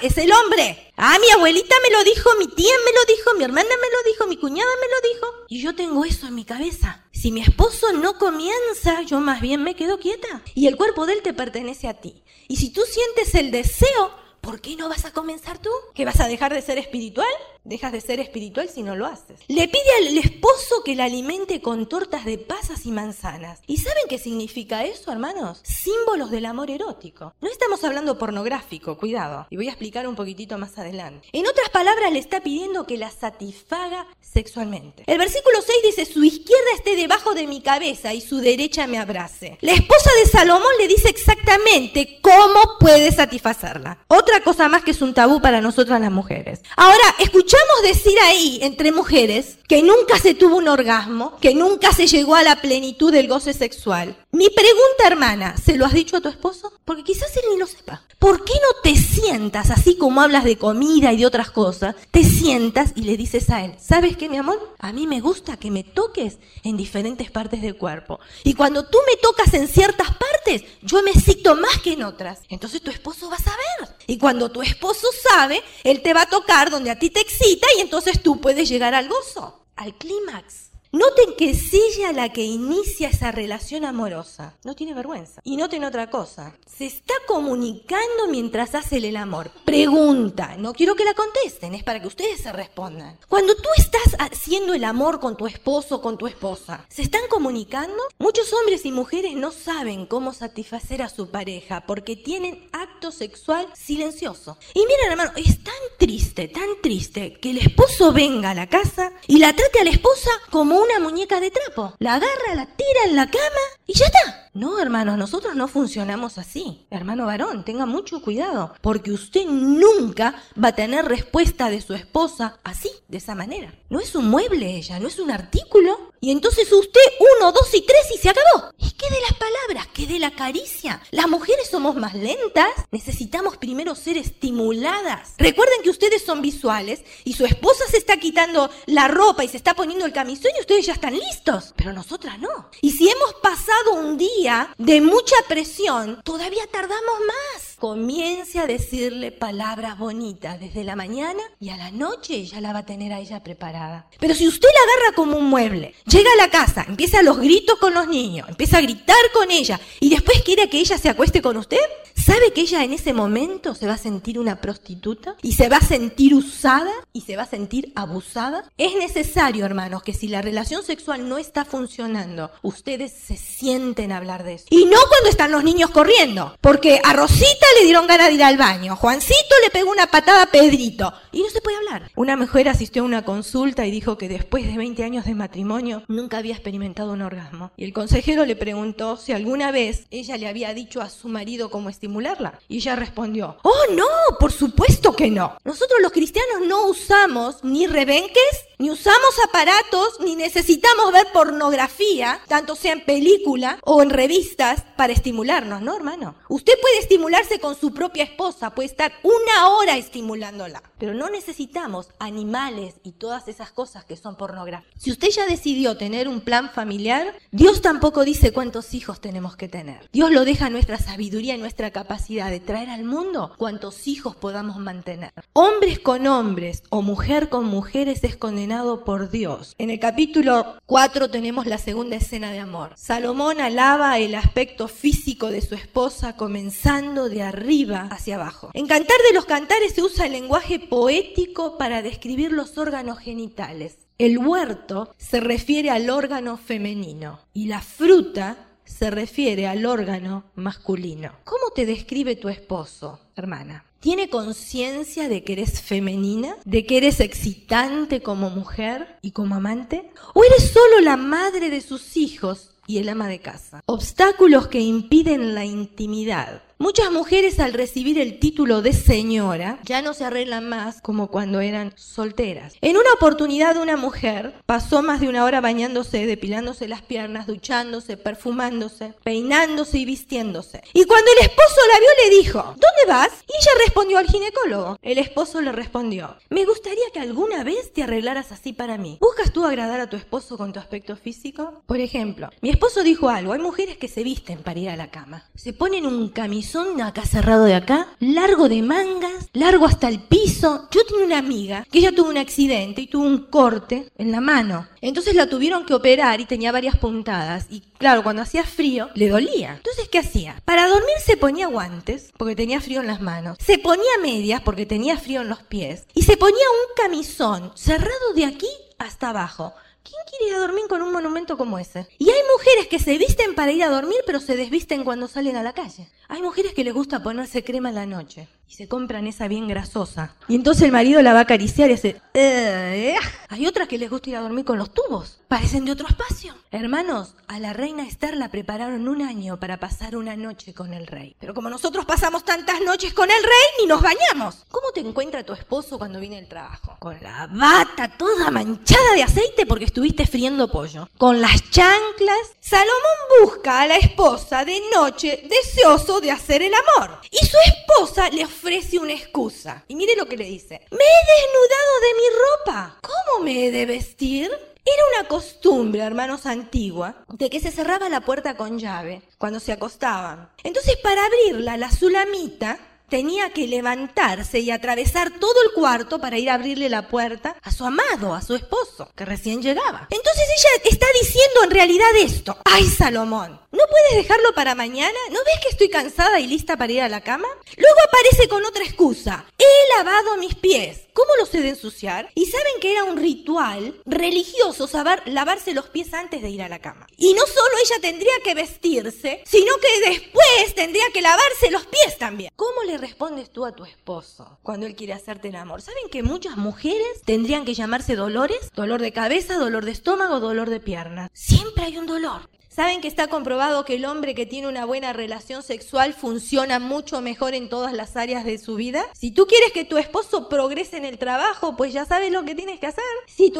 es 0.00 0.18
el 0.18 0.32
hombre. 0.32 0.92
Ah, 0.96 1.16
mi 1.20 1.30
abuelita 1.30 1.74
me 1.82 1.96
lo 1.96 2.02
dijo, 2.02 2.30
mi 2.38 2.48
tía 2.48 2.72
me 2.84 2.92
lo 2.92 3.14
dijo, 3.14 3.34
mi 3.38 3.44
hermana 3.44 3.68
me 3.68 3.90
lo 3.90 4.10
dijo, 4.10 4.26
mi 4.26 4.36
cuñada 4.36 4.70
me 4.80 4.88
lo 4.88 5.14
dijo. 5.14 5.26
Y 5.48 5.62
yo 5.62 5.74
tengo 5.74 6.04
eso 6.04 6.26
en 6.26 6.34
mi 6.34 6.44
cabeza. 6.44 7.04
Si 7.12 7.30
mi 7.30 7.40
esposo 7.40 7.92
no 7.92 8.18
comienza, 8.18 9.02
yo 9.02 9.20
más 9.20 9.40
bien 9.40 9.62
me 9.62 9.76
quedo 9.76 10.00
quieta. 10.00 10.42
Y 10.54 10.66
el 10.66 10.76
cuerpo 10.76 11.06
de 11.06 11.14
él 11.14 11.22
te 11.22 11.32
pertenece 11.32 11.86
a 11.86 12.00
ti. 12.00 12.24
Y 12.48 12.56
si 12.56 12.72
tú 12.72 12.82
sientes 12.82 13.34
el 13.36 13.52
deseo, 13.52 14.10
¿por 14.40 14.60
qué 14.60 14.74
no 14.74 14.88
vas 14.88 15.04
a 15.04 15.12
comenzar 15.12 15.58
tú? 15.58 15.70
¿Que 15.94 16.04
vas 16.04 16.18
a 16.18 16.26
dejar 16.28 16.52
de 16.52 16.62
ser 16.62 16.78
espiritual? 16.78 17.28
Dejas 17.70 17.92
de 17.92 18.00
ser 18.00 18.18
espiritual 18.18 18.68
si 18.68 18.82
no 18.82 18.96
lo 18.96 19.06
haces. 19.06 19.38
Le 19.46 19.68
pide 19.68 19.94
al 20.00 20.18
esposo 20.18 20.82
que 20.84 20.96
la 20.96 21.04
alimente 21.04 21.60
con 21.60 21.88
tortas 21.88 22.24
de 22.24 22.36
pasas 22.36 22.84
y 22.84 22.90
manzanas. 22.90 23.60
¿Y 23.68 23.76
saben 23.76 24.02
qué 24.08 24.18
significa 24.18 24.82
eso, 24.82 25.12
hermanos? 25.12 25.60
Símbolos 25.62 26.32
del 26.32 26.46
amor 26.46 26.68
erótico. 26.68 27.32
No 27.40 27.48
estamos 27.48 27.84
hablando 27.84 28.18
pornográfico, 28.18 28.98
cuidado. 28.98 29.46
Y 29.50 29.56
voy 29.56 29.68
a 29.68 29.70
explicar 29.70 30.08
un 30.08 30.16
poquitito 30.16 30.58
más 30.58 30.76
adelante. 30.78 31.28
En 31.30 31.46
otras 31.46 31.68
palabras, 31.68 32.12
le 32.12 32.18
está 32.18 32.40
pidiendo 32.40 32.88
que 32.88 32.98
la 32.98 33.12
satisfaga 33.12 34.04
sexualmente. 34.20 35.04
El 35.06 35.18
versículo 35.18 35.58
6 35.64 35.78
dice, 35.84 36.12
su 36.12 36.24
izquierda 36.24 36.70
esté 36.74 36.96
debajo 36.96 37.34
de 37.34 37.46
mi 37.46 37.60
cabeza 37.60 38.12
y 38.12 38.20
su 38.20 38.38
derecha 38.38 38.88
me 38.88 38.98
abrace. 38.98 39.58
La 39.60 39.74
esposa 39.74 40.10
de 40.18 40.28
Salomón 40.28 40.72
le 40.80 40.88
dice 40.88 41.08
exactamente 41.08 42.18
cómo 42.20 42.78
puede 42.80 43.12
satisfacerla. 43.12 43.98
Otra 44.08 44.40
cosa 44.40 44.68
más 44.68 44.82
que 44.82 44.90
es 44.90 45.02
un 45.02 45.14
tabú 45.14 45.40
para 45.40 45.60
nosotras 45.60 46.00
las 46.00 46.10
mujeres. 46.10 46.62
Ahora, 46.76 47.14
escucha 47.20 47.59
escuchamos 47.60 47.82
decir 47.82 48.18
ahí, 48.20 48.58
entre 48.62 48.92
mujeres, 48.92 49.58
que 49.70 49.84
nunca 49.84 50.18
se 50.18 50.34
tuvo 50.34 50.56
un 50.56 50.66
orgasmo, 50.66 51.36
que 51.40 51.54
nunca 51.54 51.92
se 51.92 52.08
llegó 52.08 52.34
a 52.34 52.42
la 52.42 52.60
plenitud 52.60 53.12
del 53.12 53.28
goce 53.28 53.54
sexual. 53.54 54.16
Mi 54.32 54.50
pregunta, 54.50 55.06
hermana, 55.06 55.56
¿se 55.56 55.76
lo 55.76 55.86
has 55.86 55.92
dicho 55.92 56.16
a 56.16 56.20
tu 56.20 56.28
esposo? 56.28 56.72
Porque 56.84 57.04
quizás 57.04 57.36
él 57.36 57.44
ni 57.52 57.56
lo 57.56 57.68
sepa. 57.68 58.02
¿Por 58.18 58.44
qué 58.44 58.52
no 58.54 58.82
te 58.82 58.96
sientas, 58.96 59.70
así 59.70 59.96
como 59.96 60.22
hablas 60.22 60.42
de 60.42 60.58
comida 60.58 61.12
y 61.12 61.18
de 61.18 61.26
otras 61.26 61.52
cosas, 61.52 61.94
te 62.10 62.24
sientas 62.24 62.92
y 62.96 63.02
le 63.02 63.16
dices 63.16 63.48
a 63.48 63.64
él, 63.64 63.76
¿sabes 63.80 64.16
qué, 64.16 64.28
mi 64.28 64.38
amor? 64.38 64.74
A 64.80 64.92
mí 64.92 65.06
me 65.06 65.20
gusta 65.20 65.56
que 65.56 65.70
me 65.70 65.84
toques 65.84 66.38
en 66.64 66.76
diferentes 66.76 67.30
partes 67.30 67.62
del 67.62 67.76
cuerpo. 67.76 68.18
Y 68.42 68.54
cuando 68.54 68.86
tú 68.86 68.98
me 69.06 69.16
tocas 69.22 69.54
en 69.54 69.68
ciertas 69.68 70.08
partes, 70.08 70.64
yo 70.82 71.00
me 71.04 71.12
excito 71.12 71.54
más 71.54 71.78
que 71.78 71.92
en 71.92 72.02
otras. 72.02 72.40
Entonces 72.48 72.82
tu 72.82 72.90
esposo 72.90 73.30
va 73.30 73.36
a 73.36 73.42
saber. 73.42 73.96
Y 74.08 74.18
cuando 74.18 74.50
tu 74.50 74.62
esposo 74.62 75.06
sabe, 75.28 75.62
él 75.84 76.02
te 76.02 76.12
va 76.12 76.22
a 76.22 76.28
tocar 76.28 76.70
donde 76.70 76.90
a 76.90 76.98
ti 76.98 77.10
te 77.10 77.20
excita 77.20 77.68
y 77.78 77.82
entonces 77.82 78.20
tú 78.20 78.40
puedes 78.40 78.68
llegar 78.68 78.94
al 78.94 79.08
gozo, 79.08 79.59
al 79.80 79.94
clímax. 79.94 80.69
Noten 80.92 81.36
que 81.38 81.50
es 81.50 81.72
ella 81.72 82.12
la 82.12 82.32
que 82.32 82.42
inicia 82.42 83.10
esa 83.10 83.30
relación 83.30 83.84
amorosa. 83.84 84.56
No 84.64 84.74
tiene 84.74 84.92
vergüenza. 84.92 85.40
Y 85.44 85.56
noten 85.56 85.84
otra 85.84 86.10
cosa. 86.10 86.56
Se 86.66 86.84
está 86.84 87.14
comunicando 87.28 88.26
mientras 88.28 88.74
hace 88.74 88.96
el 88.96 89.16
amor. 89.16 89.52
Pregunta. 89.64 90.56
No 90.58 90.72
quiero 90.72 90.96
que 90.96 91.04
la 91.04 91.14
contesten. 91.14 91.74
Es 91.74 91.84
para 91.84 92.00
que 92.00 92.08
ustedes 92.08 92.40
se 92.40 92.52
respondan. 92.52 93.16
Cuando 93.28 93.54
tú 93.54 93.68
estás 93.76 94.16
haciendo 94.18 94.74
el 94.74 94.82
amor 94.82 95.20
con 95.20 95.36
tu 95.36 95.46
esposo 95.46 95.96
o 95.96 96.02
con 96.02 96.18
tu 96.18 96.26
esposa, 96.26 96.84
¿se 96.88 97.02
están 97.02 97.22
comunicando? 97.30 98.02
Muchos 98.18 98.52
hombres 98.52 98.84
y 98.84 98.90
mujeres 98.90 99.34
no 99.34 99.52
saben 99.52 100.06
cómo 100.06 100.32
satisfacer 100.32 101.02
a 101.02 101.08
su 101.08 101.30
pareja 101.30 101.84
porque 101.86 102.16
tienen 102.16 102.68
acto 102.72 103.12
sexual 103.12 103.68
silencioso. 103.74 104.58
Y 104.74 104.80
miren, 104.80 105.12
hermano, 105.12 105.30
es 105.36 105.62
tan 105.62 105.74
triste, 106.00 106.48
tan 106.48 106.80
triste 106.82 107.34
que 107.34 107.50
el 107.50 107.58
esposo 107.58 108.12
venga 108.12 108.50
a 108.50 108.54
la 108.54 108.68
casa 108.68 109.12
y 109.28 109.38
la 109.38 109.54
trate 109.54 109.78
a 109.78 109.84
la 109.84 109.90
esposa 109.90 110.30
como 110.50 110.79
una 110.80 110.98
muñeca 111.00 111.40
de 111.40 111.50
trapo. 111.50 111.94
La 111.98 112.14
agarra, 112.14 112.54
la 112.54 112.66
tira 112.66 113.04
en 113.06 113.16
la 113.16 113.30
cama 113.30 113.60
y 113.86 113.94
ya 113.94 114.06
está. 114.06 114.50
No, 114.52 114.80
hermanos, 114.80 115.16
nosotros 115.16 115.54
no 115.54 115.68
funcionamos 115.68 116.36
así. 116.36 116.86
Hermano 116.90 117.26
varón, 117.26 117.64
tenga 117.64 117.86
mucho 117.86 118.20
cuidado, 118.20 118.74
porque 118.80 119.12
usted 119.12 119.44
nunca 119.46 120.42
va 120.62 120.68
a 120.68 120.74
tener 120.74 121.04
respuesta 121.04 121.70
de 121.70 121.80
su 121.80 121.94
esposa 121.94 122.58
así, 122.64 122.90
de 123.06 123.18
esa 123.18 123.36
manera. 123.36 123.72
No 123.90 124.00
es 124.00 124.14
un 124.16 124.28
mueble 124.28 124.76
ella, 124.76 124.98
no 124.98 125.06
es 125.06 125.20
un 125.20 125.30
artículo. 125.30 126.10
Y 126.20 126.32
entonces 126.32 126.70
usted 126.72 127.00
uno, 127.38 127.52
dos 127.52 127.72
y 127.74 127.80
tres 127.82 128.06
y 128.14 128.18
se 128.18 128.28
acabó. 128.28 128.72
¿Y 128.76 128.90
qué 128.90 129.06
de 129.08 129.20
las 129.20 129.34
palabras? 129.34 129.88
¿Qué 129.94 130.06
de 130.06 130.18
la 130.18 130.32
caricia? 130.32 131.00
Las 131.12 131.28
mujeres 131.28 131.70
somos 131.70 131.94
más 131.94 132.14
lentas. 132.14 132.68
Necesitamos 132.90 133.56
primero 133.56 133.94
ser 133.94 134.18
estimuladas. 134.18 135.34
Recuerden 135.38 135.82
que 135.82 135.90
ustedes 135.90 136.24
son 136.24 136.42
visuales 136.42 137.02
y 137.24 137.34
su 137.34 137.46
esposa 137.46 137.84
se 137.88 137.96
está 137.96 138.18
quitando 138.18 138.68
la 138.86 139.08
ropa 139.08 139.44
y 139.44 139.48
se 139.48 139.56
está 139.56 139.74
poniendo 139.74 140.04
el 140.04 140.12
camisón 140.12 140.50
y 140.58 140.60
ustedes 140.70 140.86
ya 140.86 140.92
están 140.92 141.14
listos. 141.14 141.74
Pero 141.76 141.92
nosotras 141.92 142.38
no. 142.38 142.70
Y 142.80 142.92
si 142.92 143.08
hemos 143.08 143.34
pasado 143.42 143.94
un 143.94 144.16
día 144.16 144.72
de 144.78 145.00
mucha 145.00 145.34
presión, 145.48 146.20
todavía 146.22 146.64
tardamos 146.70 147.20
más. 147.26 147.69
Comience 147.80 148.58
a 148.58 148.66
decirle 148.66 149.32
palabras 149.32 149.98
bonitas 149.98 150.60
desde 150.60 150.84
la 150.84 150.96
mañana 150.96 151.40
y 151.58 151.70
a 151.70 151.78
la 151.78 151.90
noche 151.90 152.44
ya 152.44 152.60
la 152.60 152.74
va 152.74 152.80
a 152.80 152.84
tener 152.84 153.10
a 153.10 153.20
ella 153.20 153.42
preparada. 153.42 154.06
Pero 154.20 154.34
si 154.34 154.46
usted 154.46 154.68
la 154.68 154.92
agarra 154.92 155.16
como 155.16 155.38
un 155.38 155.48
mueble, 155.48 155.94
llega 156.04 156.30
a 156.30 156.36
la 156.36 156.50
casa, 156.50 156.84
empieza 156.86 157.22
los 157.22 157.38
gritos 157.38 157.78
con 157.78 157.94
los 157.94 158.06
niños, 158.06 158.50
empieza 158.50 158.76
a 158.76 158.82
gritar 158.82 159.16
con 159.32 159.50
ella 159.50 159.80
y 159.98 160.10
después 160.10 160.42
quiere 160.42 160.68
que 160.68 160.78
ella 160.78 160.98
se 160.98 161.08
acueste 161.08 161.40
con 161.40 161.56
usted, 161.56 161.80
¿sabe 162.14 162.52
que 162.52 162.60
ella 162.60 162.84
en 162.84 162.92
ese 162.92 163.14
momento 163.14 163.74
se 163.74 163.86
va 163.86 163.94
a 163.94 163.98
sentir 163.98 164.38
una 164.38 164.60
prostituta? 164.60 165.36
Y 165.40 165.54
se 165.54 165.70
va 165.70 165.78
a 165.78 165.80
sentir 165.80 166.34
usada 166.34 166.92
y 167.14 167.22
se 167.22 167.36
va 167.36 167.44
a 167.44 167.48
sentir 167.48 167.92
abusada. 167.94 168.70
Es 168.76 168.94
necesario, 168.94 169.64
hermanos, 169.64 170.02
que 170.02 170.12
si 170.12 170.28
la 170.28 170.42
relación 170.42 170.82
sexual 170.82 171.30
no 171.30 171.38
está 171.38 171.64
funcionando, 171.64 172.50
ustedes 172.60 173.10
se 173.12 173.38
sienten 173.38 174.12
a 174.12 174.18
hablar 174.18 174.44
de 174.44 174.54
eso. 174.54 174.66
Y 174.68 174.84
no 174.84 174.98
cuando 175.08 175.30
están 175.30 175.50
los 175.50 175.64
niños 175.64 175.88
corriendo, 175.88 176.54
porque 176.60 177.00
a 177.02 177.14
Rosita 177.14 177.69
le 177.78 177.84
dieron 177.84 178.06
ganas 178.06 178.28
de 178.28 178.34
ir 178.34 178.42
al 178.42 178.56
baño, 178.56 178.96
Juancito 178.96 179.54
le 179.62 179.70
pegó 179.70 179.90
una 179.90 180.06
patada 180.08 180.42
a 180.42 180.50
Pedrito 180.50 181.12
y 181.32 181.42
no 181.42 181.50
se 181.50 181.60
puede 181.60 181.76
hablar. 181.76 182.10
Una 182.16 182.36
mujer 182.36 182.68
asistió 182.68 183.02
a 183.02 183.06
una 183.06 183.24
consulta 183.24 183.86
y 183.86 183.90
dijo 183.90 184.18
que 184.18 184.28
después 184.28 184.66
de 184.66 184.76
20 184.76 185.04
años 185.04 185.24
de 185.24 185.34
matrimonio 185.34 186.02
nunca 186.08 186.38
había 186.38 186.54
experimentado 186.54 187.12
un 187.12 187.22
orgasmo. 187.22 187.70
Y 187.76 187.84
el 187.84 187.92
consejero 187.92 188.44
le 188.44 188.56
preguntó 188.56 189.16
si 189.16 189.32
alguna 189.32 189.70
vez 189.72 190.06
ella 190.10 190.36
le 190.36 190.48
había 190.48 190.74
dicho 190.74 191.00
a 191.00 191.10
su 191.10 191.28
marido 191.28 191.70
cómo 191.70 191.88
estimularla. 191.88 192.58
Y 192.68 192.78
ella 192.78 192.96
respondió, 192.96 193.56
oh 193.62 193.92
no, 193.94 194.06
por 194.38 194.52
supuesto 194.52 195.14
que 195.14 195.30
no. 195.30 195.56
Nosotros 195.64 196.00
los 196.02 196.12
cristianos 196.12 196.66
no 196.66 196.86
usamos 196.86 197.62
ni 197.62 197.86
rebenques, 197.86 198.69
ni 198.80 198.90
usamos 198.90 199.34
aparatos, 199.46 200.20
ni 200.20 200.36
necesitamos 200.36 201.12
ver 201.12 201.26
pornografía, 201.34 202.40
tanto 202.48 202.74
sea 202.74 202.94
en 202.94 203.04
película 203.04 203.78
o 203.84 204.00
en 204.00 204.08
revistas 204.08 204.84
para 204.96 205.12
estimularnos, 205.12 205.82
¿no, 205.82 205.94
hermano? 205.94 206.36
Usted 206.48 206.72
puede 206.80 206.98
estimularse 206.98 207.60
con 207.60 207.78
su 207.78 207.92
propia 207.92 208.24
esposa, 208.24 208.70
puede 208.70 208.88
estar 208.88 209.12
una 209.22 209.68
hora 209.68 209.98
estimulándola, 209.98 210.82
pero 210.96 211.12
no 211.12 211.28
necesitamos 211.28 212.08
animales 212.18 212.94
y 213.02 213.12
todas 213.12 213.48
esas 213.48 213.70
cosas 213.70 214.06
que 214.06 214.16
son 214.16 214.36
pornográficas. 214.36 214.94
Si 214.98 215.10
usted 215.10 215.28
ya 215.28 215.46
decidió 215.46 215.98
tener 215.98 216.26
un 216.26 216.40
plan 216.40 216.70
familiar, 216.70 217.34
Dios 217.50 217.82
tampoco 217.82 218.24
dice 218.24 218.50
cuántos 218.50 218.94
hijos 218.94 219.20
tenemos 219.20 219.56
que 219.56 219.68
tener. 219.68 220.08
Dios 220.10 220.30
lo 220.30 220.46
deja 220.46 220.66
a 220.66 220.70
nuestra 220.70 220.96
sabiduría 220.96 221.54
y 221.54 221.58
nuestra 221.58 221.90
capacidad 221.90 222.48
de 222.48 222.60
traer 222.60 222.88
al 222.88 223.04
mundo 223.04 223.52
cuántos 223.58 224.06
hijos 224.06 224.36
podamos 224.36 224.78
mantener. 224.78 225.32
Hombres 225.52 225.98
con 225.98 226.26
hombres 226.26 226.82
o 226.88 227.02
mujer 227.02 227.50
con 227.50 227.66
mujeres 227.66 228.24
es 228.24 228.38
condenado 228.38 228.69
por 229.04 229.30
Dios. 229.30 229.74
En 229.78 229.90
el 229.90 229.98
capítulo 229.98 230.76
4 230.86 231.28
tenemos 231.28 231.66
la 231.66 231.76
segunda 231.76 232.14
escena 232.14 232.52
de 232.52 232.60
amor. 232.60 232.92
Salomón 232.94 233.60
alaba 233.60 234.16
el 234.18 234.36
aspecto 234.36 234.86
físico 234.86 235.50
de 235.50 235.60
su 235.60 235.74
esposa 235.74 236.36
comenzando 236.36 237.28
de 237.28 237.42
arriba 237.42 238.06
hacia 238.12 238.36
abajo. 238.36 238.70
En 238.74 238.86
Cantar 238.86 239.16
de 239.28 239.34
los 239.34 239.44
Cantares 239.44 239.94
se 239.94 240.02
usa 240.02 240.26
el 240.26 240.32
lenguaje 240.32 240.78
poético 240.78 241.78
para 241.78 242.00
describir 242.00 242.52
los 242.52 242.78
órganos 242.78 243.18
genitales. 243.18 243.98
El 244.18 244.38
huerto 244.38 245.16
se 245.18 245.40
refiere 245.40 245.90
al 245.90 246.08
órgano 246.08 246.56
femenino 246.56 247.40
y 247.52 247.66
la 247.66 247.80
fruta 247.80 248.68
se 248.84 249.10
refiere 249.10 249.66
al 249.66 249.84
órgano 249.84 250.44
masculino. 250.54 251.32
¿Cómo 251.42 251.70
te 251.74 251.86
describe 251.86 252.36
tu 252.36 252.48
esposo, 252.48 253.18
hermana? 253.34 253.89
¿Tiene 254.00 254.30
conciencia 254.30 255.28
de 255.28 255.44
que 255.44 255.52
eres 255.52 255.82
femenina? 255.82 256.56
¿De 256.64 256.86
que 256.86 256.96
eres 256.96 257.20
excitante 257.20 258.22
como 258.22 258.48
mujer 258.48 259.18
y 259.20 259.32
como 259.32 259.54
amante? 259.54 260.10
¿O 260.34 260.42
eres 260.42 260.70
solo 260.70 261.00
la 261.00 261.18
madre 261.18 261.68
de 261.68 261.82
sus 261.82 262.16
hijos 262.16 262.70
y 262.90 262.98
el 262.98 263.08
ama 263.08 263.28
de 263.28 263.38
casa. 263.38 263.82
Obstáculos 263.86 264.66
que 264.66 264.80
impiden 264.80 265.54
la 265.54 265.64
intimidad. 265.64 266.62
Muchas 266.82 267.12
mujeres 267.12 267.60
al 267.60 267.74
recibir 267.74 268.18
el 268.18 268.38
título 268.38 268.80
de 268.80 268.94
señora 268.94 269.78
ya 269.84 270.00
no 270.00 270.14
se 270.14 270.24
arreglan 270.24 270.66
más 270.66 271.02
como 271.02 271.26
cuando 271.30 271.60
eran 271.60 271.92
solteras. 271.94 272.72
En 272.80 272.96
una 272.96 273.12
oportunidad 273.12 273.76
una 273.76 273.98
mujer 273.98 274.54
pasó 274.64 275.02
más 275.02 275.20
de 275.20 275.28
una 275.28 275.44
hora 275.44 275.60
bañándose, 275.60 276.24
depilándose 276.24 276.88
las 276.88 277.02
piernas, 277.02 277.46
duchándose, 277.46 278.16
perfumándose, 278.16 279.12
peinándose 279.22 279.98
y 279.98 280.06
vistiéndose. 280.06 280.82
Y 280.94 281.04
cuando 281.04 281.30
el 281.32 281.48
esposo 281.48 281.80
la 281.92 282.00
vio 282.00 282.08
le 282.24 282.36
dijo, 282.38 282.62
¿dónde 282.62 283.04
vas? 283.06 283.28
Y 283.46 283.52
ella 283.60 283.84
respondió 283.84 284.16
al 284.16 284.26
ginecólogo. 284.26 284.96
El 285.02 285.18
esposo 285.18 285.60
le 285.60 285.72
respondió, 285.72 286.38
me 286.48 286.64
gustaría 286.64 287.10
que 287.12 287.20
alguna 287.20 287.62
vez 287.62 287.92
te 287.92 288.04
arreglaras 288.04 288.52
así 288.52 288.72
para 288.72 288.96
mí. 288.96 289.18
¿Buscas 289.20 289.52
tú 289.52 289.66
agradar 289.66 290.00
a 290.00 290.08
tu 290.08 290.16
esposo 290.16 290.56
con 290.56 290.72
tu 290.72 290.80
aspecto 290.80 291.14
físico? 291.14 291.82
Por 291.84 292.00
ejemplo, 292.00 292.48
mi 292.62 292.70
esposo 292.70 293.02
dijo 293.02 293.28
algo, 293.28 293.52
hay 293.52 293.60
mujeres 293.60 293.98
que 293.98 294.08
se 294.08 294.24
visten 294.24 294.62
para 294.62 294.80
ir 294.80 294.88
a 294.88 294.96
la 294.96 295.10
cama. 295.10 295.44
Se 295.54 295.74
ponen 295.74 296.06
un 296.06 296.30
camisón 296.30 296.69
son 296.70 297.00
acá 297.02 297.24
cerrado 297.24 297.64
de 297.64 297.74
acá, 297.74 298.06
largo 298.20 298.68
de 298.68 298.80
mangas, 298.80 299.48
largo 299.52 299.86
hasta 299.86 300.08
el 300.08 300.20
piso. 300.20 300.88
Yo 300.92 301.04
tenía 301.04 301.24
una 301.24 301.38
amiga 301.38 301.84
que 301.90 301.98
ella 301.98 302.14
tuvo 302.14 302.30
un 302.30 302.38
accidente 302.38 303.02
y 303.02 303.06
tuvo 303.08 303.24
un 303.24 303.46
corte 303.46 304.08
en 304.16 304.30
la 304.30 304.40
mano. 304.40 304.86
Entonces 305.00 305.34
la 305.34 305.48
tuvieron 305.48 305.84
que 305.84 305.94
operar 305.94 306.40
y 306.40 306.44
tenía 306.44 306.70
varias 306.70 306.96
puntadas. 306.96 307.66
Y 307.70 307.80
claro, 307.98 308.22
cuando 308.22 308.42
hacía 308.42 308.62
frío, 308.62 309.10
le 309.14 309.28
dolía. 309.28 309.74
Entonces, 309.78 310.08
¿qué 310.08 310.20
hacía? 310.20 310.62
Para 310.64 310.86
dormir 310.86 311.16
se 311.24 311.36
ponía 311.36 311.66
guantes, 311.66 312.32
porque 312.36 312.54
tenía 312.54 312.80
frío 312.80 313.00
en 313.00 313.08
las 313.08 313.20
manos. 313.20 313.58
Se 313.58 313.78
ponía 313.78 314.18
medias, 314.22 314.60
porque 314.60 314.86
tenía 314.86 315.16
frío 315.16 315.40
en 315.40 315.48
los 315.48 315.62
pies. 315.64 316.04
Y 316.14 316.22
se 316.22 316.36
ponía 316.36 316.54
un 316.54 317.02
camisón 317.02 317.72
cerrado 317.74 318.32
de 318.36 318.44
aquí 318.44 318.68
hasta 318.98 319.30
abajo. 319.30 319.74
¿Quién 320.10 320.22
quiere 320.28 320.46
ir 320.48 320.54
a 320.56 320.58
dormir 320.58 320.88
con 320.88 321.02
un 321.02 321.12
monumento 321.12 321.56
como 321.56 321.78
ese? 321.78 322.08
Y 322.18 322.28
hay 322.28 322.40
mujeres 322.52 322.88
que 322.88 322.98
se 322.98 323.16
visten 323.16 323.54
para 323.54 323.70
ir 323.70 323.84
a 323.84 323.90
dormir, 323.90 324.18
pero 324.26 324.40
se 324.40 324.56
desvisten 324.56 325.04
cuando 325.04 325.28
salen 325.28 325.54
a 325.54 325.62
la 325.62 325.72
calle. 325.72 326.08
Hay 326.26 326.42
mujeres 326.42 326.74
que 326.74 326.82
les 326.82 326.92
gusta 326.92 327.22
ponerse 327.22 327.62
crema 327.62 327.90
en 327.90 327.94
la 327.94 328.06
noche 328.06 328.48
y 328.70 328.74
se 328.74 328.86
compran 328.86 329.26
esa 329.26 329.48
bien 329.48 329.66
grasosa. 329.66 330.36
Y 330.46 330.54
entonces 330.54 330.84
el 330.84 330.92
marido 330.92 331.20
la 331.22 331.32
va 331.32 331.40
a 331.40 331.42
acariciar 331.42 331.90
y 331.90 331.94
hace... 331.94 332.20
Eh". 332.34 333.16
Hay 333.48 333.66
otras 333.66 333.88
que 333.88 333.98
les 333.98 334.08
gusta 334.08 334.30
ir 334.30 334.36
a 334.36 334.40
dormir 334.40 334.64
con 334.64 334.78
los 334.78 334.94
tubos. 334.94 335.40
Parecen 335.48 335.84
de 335.84 335.90
otro 335.90 336.06
espacio. 336.06 336.54
Hermanos, 336.70 337.34
a 337.48 337.58
la 337.58 337.72
reina 337.72 338.06
Esther 338.06 338.36
la 338.36 338.48
prepararon 338.48 339.08
un 339.08 339.22
año 339.22 339.58
para 339.58 339.80
pasar 339.80 340.14
una 340.14 340.36
noche 340.36 340.72
con 340.72 340.94
el 340.94 341.08
rey. 341.08 341.34
Pero 341.40 341.52
como 341.52 341.68
nosotros 341.68 342.04
pasamos 342.06 342.44
tantas 342.44 342.80
noches 342.80 343.12
con 343.12 343.28
el 343.28 343.42
rey, 343.42 343.80
ni 343.80 343.86
nos 343.86 344.00
bañamos. 344.00 344.64
¿Cómo 344.70 344.92
te 344.92 345.00
encuentra 345.00 345.42
tu 345.42 345.52
esposo 345.52 345.98
cuando 345.98 346.20
viene 346.20 346.36
del 346.36 346.46
trabajo? 346.46 346.96
Con 347.00 347.20
la 347.20 347.48
bata 347.50 348.16
toda 348.16 348.52
manchada 348.52 349.14
de 349.16 349.24
aceite 349.24 349.66
porque 349.66 349.86
estuviste 349.86 350.28
friendo 350.28 350.70
pollo. 350.70 351.08
Con 351.18 351.40
las 351.40 351.68
chanclas. 351.70 352.54
Salomón 352.60 353.42
busca 353.42 353.80
a 353.80 353.88
la 353.88 353.96
esposa 353.96 354.64
de 354.64 354.80
noche 354.94 355.42
deseoso 355.48 356.20
de 356.20 356.30
hacer 356.30 356.62
el 356.62 356.72
amor. 356.72 357.18
Y 357.32 357.44
su 357.44 357.56
esposa 357.66 358.30
le 358.30 358.44
ofrece 358.44 358.59
una 359.00 359.12
excusa. 359.12 359.84
Y 359.88 359.94
mire 359.94 360.16
lo 360.16 360.26
que 360.26 360.36
le 360.36 360.44
dice. 360.44 360.80
Me 360.90 361.04
he 361.04 361.22
desnudado 361.40 362.00
de 362.00 362.14
mi 362.16 362.26
ropa. 362.36 362.98
¿Cómo 363.00 363.44
me 363.44 363.66
he 363.66 363.70
de 363.70 363.86
vestir? 363.86 364.50
Era 364.84 365.02
una 365.18 365.28
costumbre, 365.28 366.00
hermanos, 366.00 366.46
antigua, 366.46 367.24
de 367.28 367.50
que 367.50 367.60
se 367.60 367.70
cerraba 367.70 368.08
la 368.08 368.22
puerta 368.22 368.56
con 368.56 368.78
llave 368.78 369.22
cuando 369.38 369.60
se 369.60 369.72
acostaban. 369.72 370.50
Entonces, 370.64 370.96
para 371.02 371.24
abrirla, 371.24 371.76
la 371.76 371.90
sulamita 371.90 372.78
tenía 373.10 373.50
que 373.50 373.66
levantarse 373.66 374.60
y 374.60 374.70
atravesar 374.70 375.38
todo 375.38 375.62
el 375.64 375.72
cuarto 375.72 376.20
para 376.20 376.38
ir 376.38 376.48
a 376.48 376.54
abrirle 376.54 376.88
la 376.88 377.08
puerta 377.08 377.56
a 377.62 377.72
su 377.72 377.84
amado, 377.84 378.34
a 378.34 378.42
su 378.42 378.54
esposo, 378.54 379.10
que 379.14 379.24
recién 379.24 379.60
llegaba. 379.60 380.08
Entonces 380.10 380.44
ella 380.56 380.90
está 380.90 381.06
diciendo 381.20 381.64
en 381.64 381.70
realidad 381.70 382.16
esto. 382.16 382.56
¡Ay, 382.64 382.86
Salomón! 382.86 383.60
¿No 383.72 383.84
puedes 383.88 384.26
dejarlo 384.26 384.52
para 384.54 384.74
mañana? 384.74 385.18
¿No 385.30 385.38
ves 385.44 385.60
que 385.62 385.68
estoy 385.68 385.88
cansada 385.88 386.40
y 386.40 386.46
lista 386.46 386.76
para 386.76 386.92
ir 386.92 387.02
a 387.02 387.08
la 387.08 387.20
cama? 387.20 387.46
Luego 387.76 387.96
aparece 388.08 388.48
con 388.48 388.64
otra 388.64 388.84
excusa. 388.84 389.44
He 389.58 389.96
lavado 389.96 390.36
mis 390.38 390.54
pies. 390.56 391.02
¿Cómo 391.12 391.30
los 391.38 391.54
he 391.54 391.60
de 391.60 391.70
ensuciar? 391.70 392.30
Y 392.34 392.46
saben 392.46 392.80
que 392.80 392.92
era 392.92 393.04
un 393.04 393.16
ritual 393.16 394.00
religioso 394.06 394.88
lavarse 395.26 395.74
los 395.74 395.88
pies 395.88 396.12
antes 396.14 396.42
de 396.42 396.50
ir 396.50 396.62
a 396.62 396.68
la 396.68 396.78
cama. 396.78 397.06
Y 397.16 397.34
no 397.34 397.46
solo 397.46 397.70
ella 397.84 398.00
tendría 398.00 398.32
que 398.42 398.54
vestirse, 398.54 399.42
sino 399.46 399.72
que 399.78 400.10
después 400.10 400.59
tendría 400.80 401.04
que 401.12 401.20
lavarse 401.20 401.70
los 401.70 401.84
pies 401.84 402.16
también. 402.16 402.50
¿Cómo 402.56 402.82
le 402.86 402.96
respondes 402.96 403.52
tú 403.52 403.66
a 403.66 403.72
tu 403.72 403.84
esposo 403.84 404.58
cuando 404.62 404.86
él 404.86 404.94
quiere 404.96 405.12
hacerte 405.12 405.48
el 405.48 405.56
amor? 405.56 405.82
¿Saben 405.82 406.08
que 406.10 406.22
muchas 406.22 406.56
mujeres 406.56 407.20
tendrían 407.26 407.66
que 407.66 407.74
llamarse 407.74 408.16
dolores? 408.16 408.72
Dolor 408.74 409.02
de 409.02 409.12
cabeza, 409.12 409.58
dolor 409.58 409.84
de 409.84 409.90
estómago, 409.90 410.40
dolor 410.40 410.70
de 410.70 410.80
piernas. 410.80 411.28
Siempre 411.34 411.84
hay 411.84 411.98
un 411.98 412.06
dolor. 412.06 412.48
¿Saben 412.80 413.02
que 413.02 413.08
está 413.08 413.26
comprobado 413.26 413.84
que 413.84 413.96
el 413.96 414.06
hombre 414.06 414.34
que 414.34 414.46
tiene 414.46 414.66
una 414.66 414.86
buena 414.86 415.12
relación 415.12 415.62
sexual 415.62 416.14
funciona 416.14 416.78
mucho 416.78 417.20
mejor 417.20 417.52
en 417.52 417.68
todas 417.68 417.92
las 417.92 418.16
áreas 418.16 418.42
de 418.42 418.56
su 418.56 418.76
vida? 418.76 419.06
Si 419.12 419.32
tú 419.32 419.46
quieres 419.46 419.72
que 419.72 419.84
tu 419.84 419.98
esposo 419.98 420.48
progrese 420.48 420.96
en 420.96 421.04
el 421.04 421.18
trabajo, 421.18 421.76
pues 421.76 421.92
ya 421.92 422.06
sabes 422.06 422.32
lo 422.32 422.42
que 422.46 422.54
tienes 422.54 422.80
que 422.80 422.86
hacer. 422.86 423.04
Si, 423.26 423.52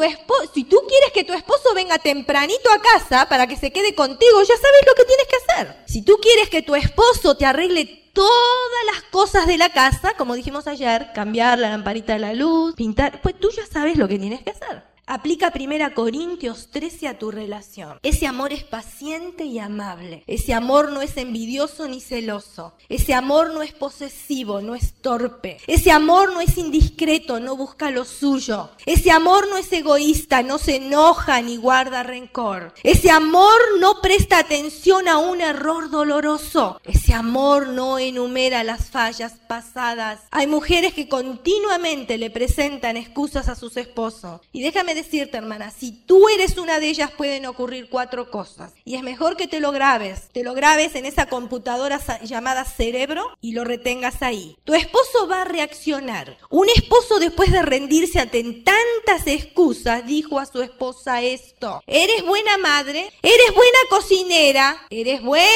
si 0.55 0.63
tú 0.63 0.77
quieres 0.87 1.11
que 1.13 1.23
tu 1.23 1.33
esposo 1.33 1.71
venga 1.75 1.99
tempranito 1.99 2.71
a 2.71 2.81
casa 2.81 3.29
para 3.29 3.45
que 3.45 3.57
se 3.57 3.71
quede 3.71 3.93
contigo, 3.93 4.41
ya 4.41 4.55
sabes 4.55 4.81
lo 4.87 4.95
que 4.95 5.05
tienes 5.05 5.27
que 5.27 5.35
hacer. 5.35 5.75
Si 5.85 6.01
tú 6.01 6.17
quieres 6.19 6.49
que 6.49 6.63
tu 6.63 6.73
esposo 6.73 7.37
te 7.37 7.45
arregle 7.45 8.09
todas 8.13 8.85
las 8.91 9.03
cosas 9.11 9.45
de 9.45 9.59
la 9.59 9.69
casa, 9.69 10.15
como 10.17 10.33
dijimos 10.33 10.65
ayer, 10.65 11.11
cambiar 11.13 11.59
la 11.59 11.69
lamparita 11.69 12.13
de 12.13 12.19
la 12.19 12.33
luz, 12.33 12.73
pintar, 12.73 13.21
pues 13.21 13.39
tú 13.39 13.51
ya 13.51 13.67
sabes 13.67 13.97
lo 13.99 14.07
que 14.07 14.17
tienes 14.17 14.41
que 14.41 14.49
hacer. 14.49 14.90
Aplica 15.07 15.51
1 15.53 15.93
Corintios 15.93 16.69
13 16.71 17.07
a 17.07 17.19
tu 17.19 17.31
relación. 17.31 17.99
Ese 18.03 18.27
amor 18.27 18.53
es 18.53 18.63
paciente 18.63 19.43
y 19.43 19.59
amable. 19.59 20.23
Ese 20.27 20.53
amor 20.53 20.91
no 20.91 21.01
es 21.01 21.17
envidioso 21.17 21.87
ni 21.87 21.99
celoso. 21.99 22.73
Ese 22.87 23.13
amor 23.13 23.53
no 23.53 23.61
es 23.61 23.73
posesivo, 23.73 24.61
no 24.61 24.75
es 24.75 24.93
torpe. 25.01 25.57
Ese 25.67 25.91
amor 25.91 26.31
no 26.33 26.39
es 26.39 26.57
indiscreto, 26.57 27.39
no 27.39 27.57
busca 27.57 27.91
lo 27.91 28.05
suyo. 28.05 28.69
Ese 28.85 29.11
amor 29.11 29.47
no 29.49 29.57
es 29.57 29.71
egoísta, 29.73 30.43
no 30.43 30.57
se 30.57 30.77
enoja 30.77 31.41
ni 31.41 31.57
guarda 31.57 32.03
rencor. 32.03 32.73
Ese 32.83 33.09
amor 33.09 33.59
no 33.79 34.01
presta 34.01 34.39
atención 34.39 35.07
a 35.07 35.17
un 35.17 35.41
error 35.41 35.89
doloroso. 35.89 36.79
Ese 36.83 37.13
amor 37.13 37.67
no 37.67 37.99
enumera 37.99 38.63
las 38.63 38.89
fallas 38.89 39.33
pasadas. 39.47 40.21
Hay 40.31 40.47
mujeres 40.47 40.93
que 40.93 41.09
continuamente 41.09 42.17
le 42.17 42.29
presentan 42.29 42.97
excusas 42.97 43.49
a 43.49 43.55
sus 43.55 43.75
esposos. 43.77 44.41
Y 44.51 44.61
déjame 44.61 44.90
decirte, 44.93 45.37
hermana, 45.37 45.71
si 45.71 45.91
tú 45.91 46.29
eres 46.29 46.57
una 46.57 46.79
de 46.79 46.89
ellas 46.89 47.11
pueden 47.11 47.45
ocurrir 47.45 47.89
cuatro 47.89 48.29
cosas. 48.29 48.73
Y 48.85 48.95
es 48.95 49.03
mejor 49.03 49.37
que 49.37 49.47
te 49.47 49.59
lo 49.59 49.71
grabes. 49.71 50.29
Te 50.33 50.43
lo 50.43 50.53
grabes 50.53 50.95
en 50.95 51.05
esa 51.05 51.27
computadora 51.27 51.99
llamada 52.23 52.65
cerebro 52.65 53.37
y 53.41 53.53
lo 53.53 53.63
retengas 53.63 54.21
ahí. 54.21 54.57
Tu 54.63 54.73
esposo 54.73 55.27
va 55.27 55.41
a 55.41 55.45
reaccionar. 55.45 56.37
Un 56.49 56.69
esposo 56.69 57.19
después 57.19 57.51
de 57.51 57.61
rendirse 57.61 58.19
ante 58.19 58.41
tantas 58.43 59.27
excusas 59.27 60.05
dijo 60.05 60.39
a 60.39 60.45
su 60.45 60.61
esposa 60.61 61.21
esto. 61.21 61.81
Eres 61.87 62.25
buena 62.25 62.57
madre, 62.57 63.11
eres 63.21 63.55
buena 63.55 63.79
cocinera, 63.89 64.85
eres 64.89 65.21
buena 65.21 65.47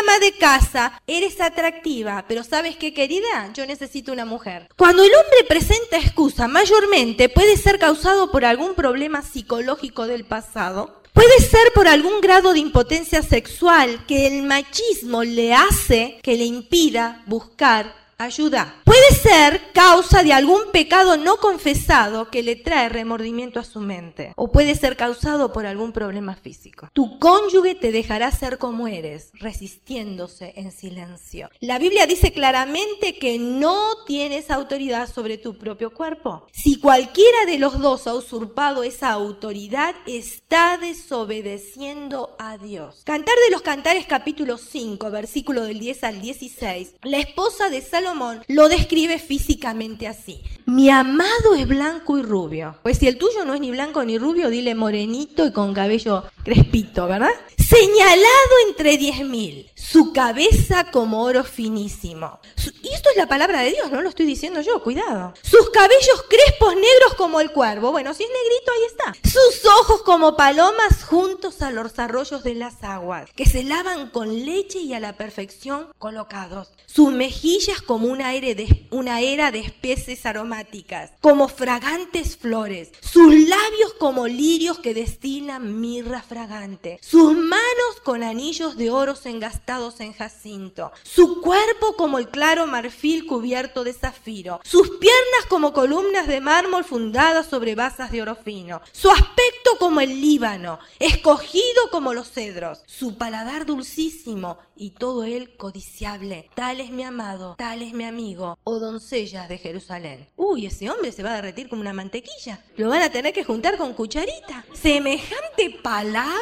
ama 0.00 0.18
de 0.20 0.32
casa, 0.32 1.02
eres 1.06 1.40
atractiva, 1.40 2.24
pero 2.28 2.44
¿sabes 2.44 2.76
qué 2.76 2.94
querida? 2.94 3.50
Yo 3.54 3.66
necesito 3.66 4.12
una 4.12 4.24
mujer. 4.24 4.68
Cuando 4.76 5.02
el 5.02 5.12
hombre 5.14 5.44
presenta 5.48 5.98
excusa, 5.98 6.48
mayormente 6.48 7.28
puede 7.28 7.56
ser 7.56 7.78
causado 7.78 8.30
por 8.30 8.44
algún 8.44 8.61
problema 8.74 9.22
psicológico 9.22 10.06
del 10.06 10.24
pasado. 10.24 11.02
Puede 11.12 11.38
ser 11.40 11.72
por 11.74 11.88
algún 11.88 12.20
grado 12.22 12.52
de 12.52 12.60
impotencia 12.60 13.22
sexual 13.22 14.06
que 14.06 14.26
el 14.26 14.44
machismo 14.44 15.22
le 15.24 15.54
hace 15.54 16.18
que 16.22 16.36
le 16.36 16.44
impida 16.44 17.22
buscar 17.26 18.01
ayuda. 18.22 18.82
Puede 18.84 19.10
ser 19.22 19.72
causa 19.72 20.22
de 20.22 20.32
algún 20.32 20.70
pecado 20.72 21.16
no 21.16 21.38
confesado 21.38 22.30
que 22.30 22.42
le 22.42 22.56
trae 22.56 22.88
remordimiento 22.88 23.58
a 23.60 23.64
su 23.64 23.80
mente. 23.80 24.32
O 24.36 24.52
puede 24.52 24.74
ser 24.74 24.96
causado 24.96 25.52
por 25.52 25.66
algún 25.66 25.92
problema 25.92 26.36
físico. 26.36 26.88
Tu 26.92 27.18
cónyuge 27.18 27.74
te 27.74 27.92
dejará 27.92 28.30
ser 28.30 28.58
como 28.58 28.86
eres, 28.86 29.30
resistiéndose 29.34 30.52
en 30.56 30.72
silencio. 30.72 31.50
La 31.60 31.78
Biblia 31.78 32.06
dice 32.06 32.32
claramente 32.32 33.18
que 33.18 33.38
no 33.38 34.04
tienes 34.06 34.50
autoridad 34.50 35.12
sobre 35.12 35.38
tu 35.38 35.58
propio 35.58 35.92
cuerpo. 35.92 36.46
Si 36.52 36.78
cualquiera 36.78 37.46
de 37.46 37.58
los 37.58 37.78
dos 37.80 38.06
ha 38.06 38.14
usurpado 38.14 38.82
esa 38.82 39.10
autoridad, 39.10 39.94
está 40.06 40.78
desobedeciendo 40.78 42.36
a 42.38 42.58
Dios. 42.58 43.02
Cantar 43.04 43.34
de 43.46 43.52
los 43.52 43.62
Cantares 43.62 44.06
capítulo 44.06 44.58
5, 44.58 45.10
versículo 45.10 45.64
del 45.64 45.80
10 45.80 46.04
al 46.04 46.20
16. 46.20 46.94
La 47.02 47.18
esposa 47.18 47.68
de 47.68 47.80
Salomón 47.80 48.11
lo 48.48 48.68
describe 48.68 49.18
físicamente 49.18 50.06
así. 50.06 50.42
Mi 50.66 50.90
amado 50.90 51.54
es 51.56 51.66
blanco 51.66 52.18
y 52.18 52.22
rubio. 52.22 52.76
Pues 52.82 52.98
si 52.98 53.08
el 53.08 53.18
tuyo 53.18 53.44
no 53.44 53.54
es 53.54 53.60
ni 53.60 53.70
blanco 53.70 54.04
ni 54.04 54.18
rubio, 54.18 54.48
dile 54.48 54.74
morenito 54.74 55.44
y 55.46 55.52
con 55.52 55.74
cabello 55.74 56.24
crespito, 56.44 57.06
¿verdad? 57.06 57.32
Señalado 57.58 58.54
entre 58.68 58.96
diez 58.98 59.24
mil, 59.24 59.70
su 59.74 60.12
cabeza 60.12 60.90
como 60.90 61.22
oro 61.22 61.42
finísimo. 61.42 62.38
y 62.82 62.88
esto 62.88 63.10
es 63.10 63.16
la 63.16 63.26
palabra 63.26 63.60
de 63.60 63.70
Dios, 63.70 63.90
no 63.90 64.02
lo 64.02 64.08
estoy 64.08 64.26
diciendo 64.26 64.60
yo, 64.60 64.82
cuidado. 64.82 65.32
Sus 65.42 65.70
cabellos 65.70 66.24
crespos 66.28 66.74
negros 66.74 67.14
como 67.16 67.40
el 67.40 67.50
cuervo. 67.50 67.92
Bueno, 67.92 68.12
si 68.14 68.24
es 68.24 68.28
negrito, 68.28 68.72
ahí 68.72 68.84
está. 68.88 69.28
Sus 69.28 69.64
ojos 69.80 70.02
como 70.02 70.36
palomas 70.36 71.04
juntos 71.04 71.62
a 71.62 71.70
los 71.70 71.98
arroyos 71.98 72.42
de 72.44 72.54
las 72.54 72.82
aguas, 72.84 73.30
que 73.34 73.46
se 73.46 73.64
lavan 73.64 74.10
con 74.10 74.44
leche 74.44 74.80
y 74.80 74.94
a 74.94 75.00
la 75.00 75.16
perfección 75.16 75.88
colocados. 75.98 76.72
Sus 76.86 77.12
mejillas 77.12 77.80
como 77.80 77.91
una 77.96 78.34
era 78.34 78.54
de, 78.54 78.86
una 78.90 79.20
era 79.20 79.50
de 79.50 79.60
especies 79.60 80.26
aromáticas, 80.26 81.12
como 81.20 81.48
fragantes 81.48 82.36
flores. 82.36 82.90
Sus 83.00 83.34
labios 83.34 83.94
como 83.98 84.26
lirios 84.26 84.78
que 84.78 84.94
destilan 84.94 85.80
mirra 85.80 86.22
fragante. 86.22 86.98
Sus 87.02 87.36
manos 87.36 88.00
con 88.04 88.22
anillos 88.22 88.76
de 88.76 88.90
oros 88.90 89.26
engastados 89.26 90.00
en 90.00 90.12
jacinto. 90.12 90.92
Su 91.02 91.40
cuerpo 91.40 91.96
como 91.96 92.18
el 92.18 92.28
claro 92.28 92.66
marfil 92.66 93.26
cubierto 93.26 93.84
de 93.84 93.92
zafiro. 93.92 94.60
Sus 94.64 94.88
piernas 94.98 95.46
como 95.48 95.72
columnas 95.72 96.26
de 96.26 96.40
mármol 96.40 96.84
fundadas 96.84 97.46
sobre 97.46 97.74
basas 97.74 98.10
de 98.10 98.22
oro 98.22 98.36
fino. 98.36 98.80
Su 98.92 99.10
aspecto 99.10 99.78
como 99.78 100.00
el 100.00 100.20
Líbano, 100.20 100.78
escogido 100.98 101.90
como 101.90 102.14
los 102.14 102.30
cedros. 102.30 102.82
Su 102.86 103.16
paladar 103.18 103.66
dulcísimo 103.66 104.58
y 104.76 104.90
todo 104.90 105.24
él 105.24 105.56
codiciable. 105.56 106.50
Tal 106.54 106.80
es 106.80 106.90
mi 106.90 107.02
amado, 107.02 107.54
tal 107.56 107.81
es 107.82 107.92
mi 107.92 108.04
amigo, 108.04 108.58
oh 108.64 108.78
doncellas 108.78 109.48
de 109.48 109.58
Jerusalén. 109.58 110.28
Uy, 110.36 110.66
ese 110.66 110.90
hombre 110.90 111.12
se 111.12 111.22
va 111.22 111.32
a 111.32 111.36
derretir 111.36 111.68
como 111.68 111.80
una 111.82 111.92
mantequilla. 111.92 112.64
Lo 112.76 112.88
van 112.88 113.02
a 113.02 113.10
tener 113.10 113.32
que 113.32 113.44
juntar 113.44 113.76
con 113.76 113.94
cucharita. 113.94 114.64
Semejante 114.72 115.78
palabras. 115.82 116.36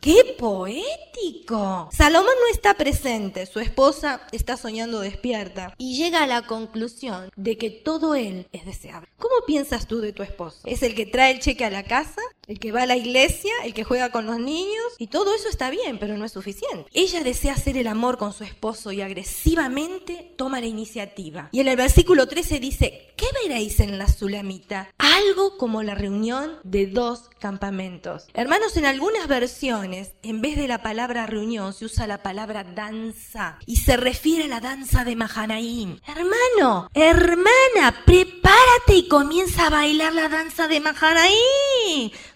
¡Qué 0.00 0.34
poético! 0.38 1.88
Salomón 1.92 2.32
no 2.40 2.52
está 2.52 2.74
presente, 2.74 3.44
su 3.44 3.60
esposa 3.60 4.22
está 4.32 4.56
soñando 4.56 5.00
despierta 5.00 5.74
y 5.76 5.96
llega 5.96 6.22
a 6.22 6.26
la 6.26 6.46
conclusión 6.46 7.30
de 7.36 7.58
que 7.58 7.70
todo 7.70 8.14
él 8.14 8.48
es 8.52 8.64
deseable. 8.64 9.08
¿Cómo 9.18 9.34
piensas 9.46 9.86
tú 9.86 10.00
de 10.00 10.14
tu 10.14 10.22
esposo? 10.22 10.60
¿Es 10.64 10.82
el 10.82 10.94
que 10.94 11.04
trae 11.04 11.32
el 11.32 11.40
cheque 11.40 11.66
a 11.66 11.70
la 11.70 11.84
casa? 11.84 12.22
¿El 12.50 12.58
que 12.58 12.72
va 12.72 12.82
a 12.82 12.86
la 12.86 12.96
iglesia? 12.96 13.52
¿El 13.62 13.74
que 13.74 13.84
juega 13.84 14.10
con 14.10 14.26
los 14.26 14.40
niños? 14.40 14.82
Y 14.98 15.06
todo 15.06 15.32
eso 15.32 15.48
está 15.48 15.70
bien, 15.70 16.00
pero 16.00 16.18
no 16.18 16.24
es 16.24 16.32
suficiente. 16.32 16.90
Ella 16.92 17.22
desea 17.22 17.52
hacer 17.52 17.76
el 17.76 17.86
amor 17.86 18.18
con 18.18 18.32
su 18.32 18.42
esposo 18.42 18.90
y 18.90 19.02
agresivamente 19.02 20.34
toma 20.36 20.58
la 20.58 20.66
iniciativa. 20.66 21.48
Y 21.52 21.60
en 21.60 21.68
el 21.68 21.76
versículo 21.76 22.26
13 22.26 22.58
dice, 22.58 23.12
¿qué 23.16 23.26
veréis 23.44 23.78
en 23.78 23.98
la 23.98 24.08
Sulamita? 24.08 24.90
Algo 24.98 25.58
como 25.58 25.84
la 25.84 25.94
reunión 25.94 26.56
de 26.64 26.88
dos 26.88 27.30
campamentos. 27.38 28.26
Hermanos, 28.34 28.76
en 28.76 28.86
algunas 28.86 29.28
versiones, 29.28 30.10
en 30.24 30.40
vez 30.40 30.56
de 30.56 30.66
la 30.66 30.82
palabra 30.82 31.28
reunión, 31.28 31.72
se 31.72 31.84
usa 31.84 32.08
la 32.08 32.24
palabra 32.24 32.64
danza 32.64 33.60
y 33.64 33.76
se 33.76 33.96
refiere 33.96 34.46
a 34.46 34.48
la 34.48 34.60
danza 34.60 35.04
de 35.04 35.14
Mahanaim. 35.14 36.00
Hermano, 36.04 36.90
hermana, 36.94 38.02
prepárate 38.04 38.96
y 38.96 39.06
comienza 39.06 39.68
a 39.68 39.70
bailar 39.70 40.14
la 40.14 40.28
danza 40.28 40.66
de 40.66 40.80
Mahanaim. 40.80 41.30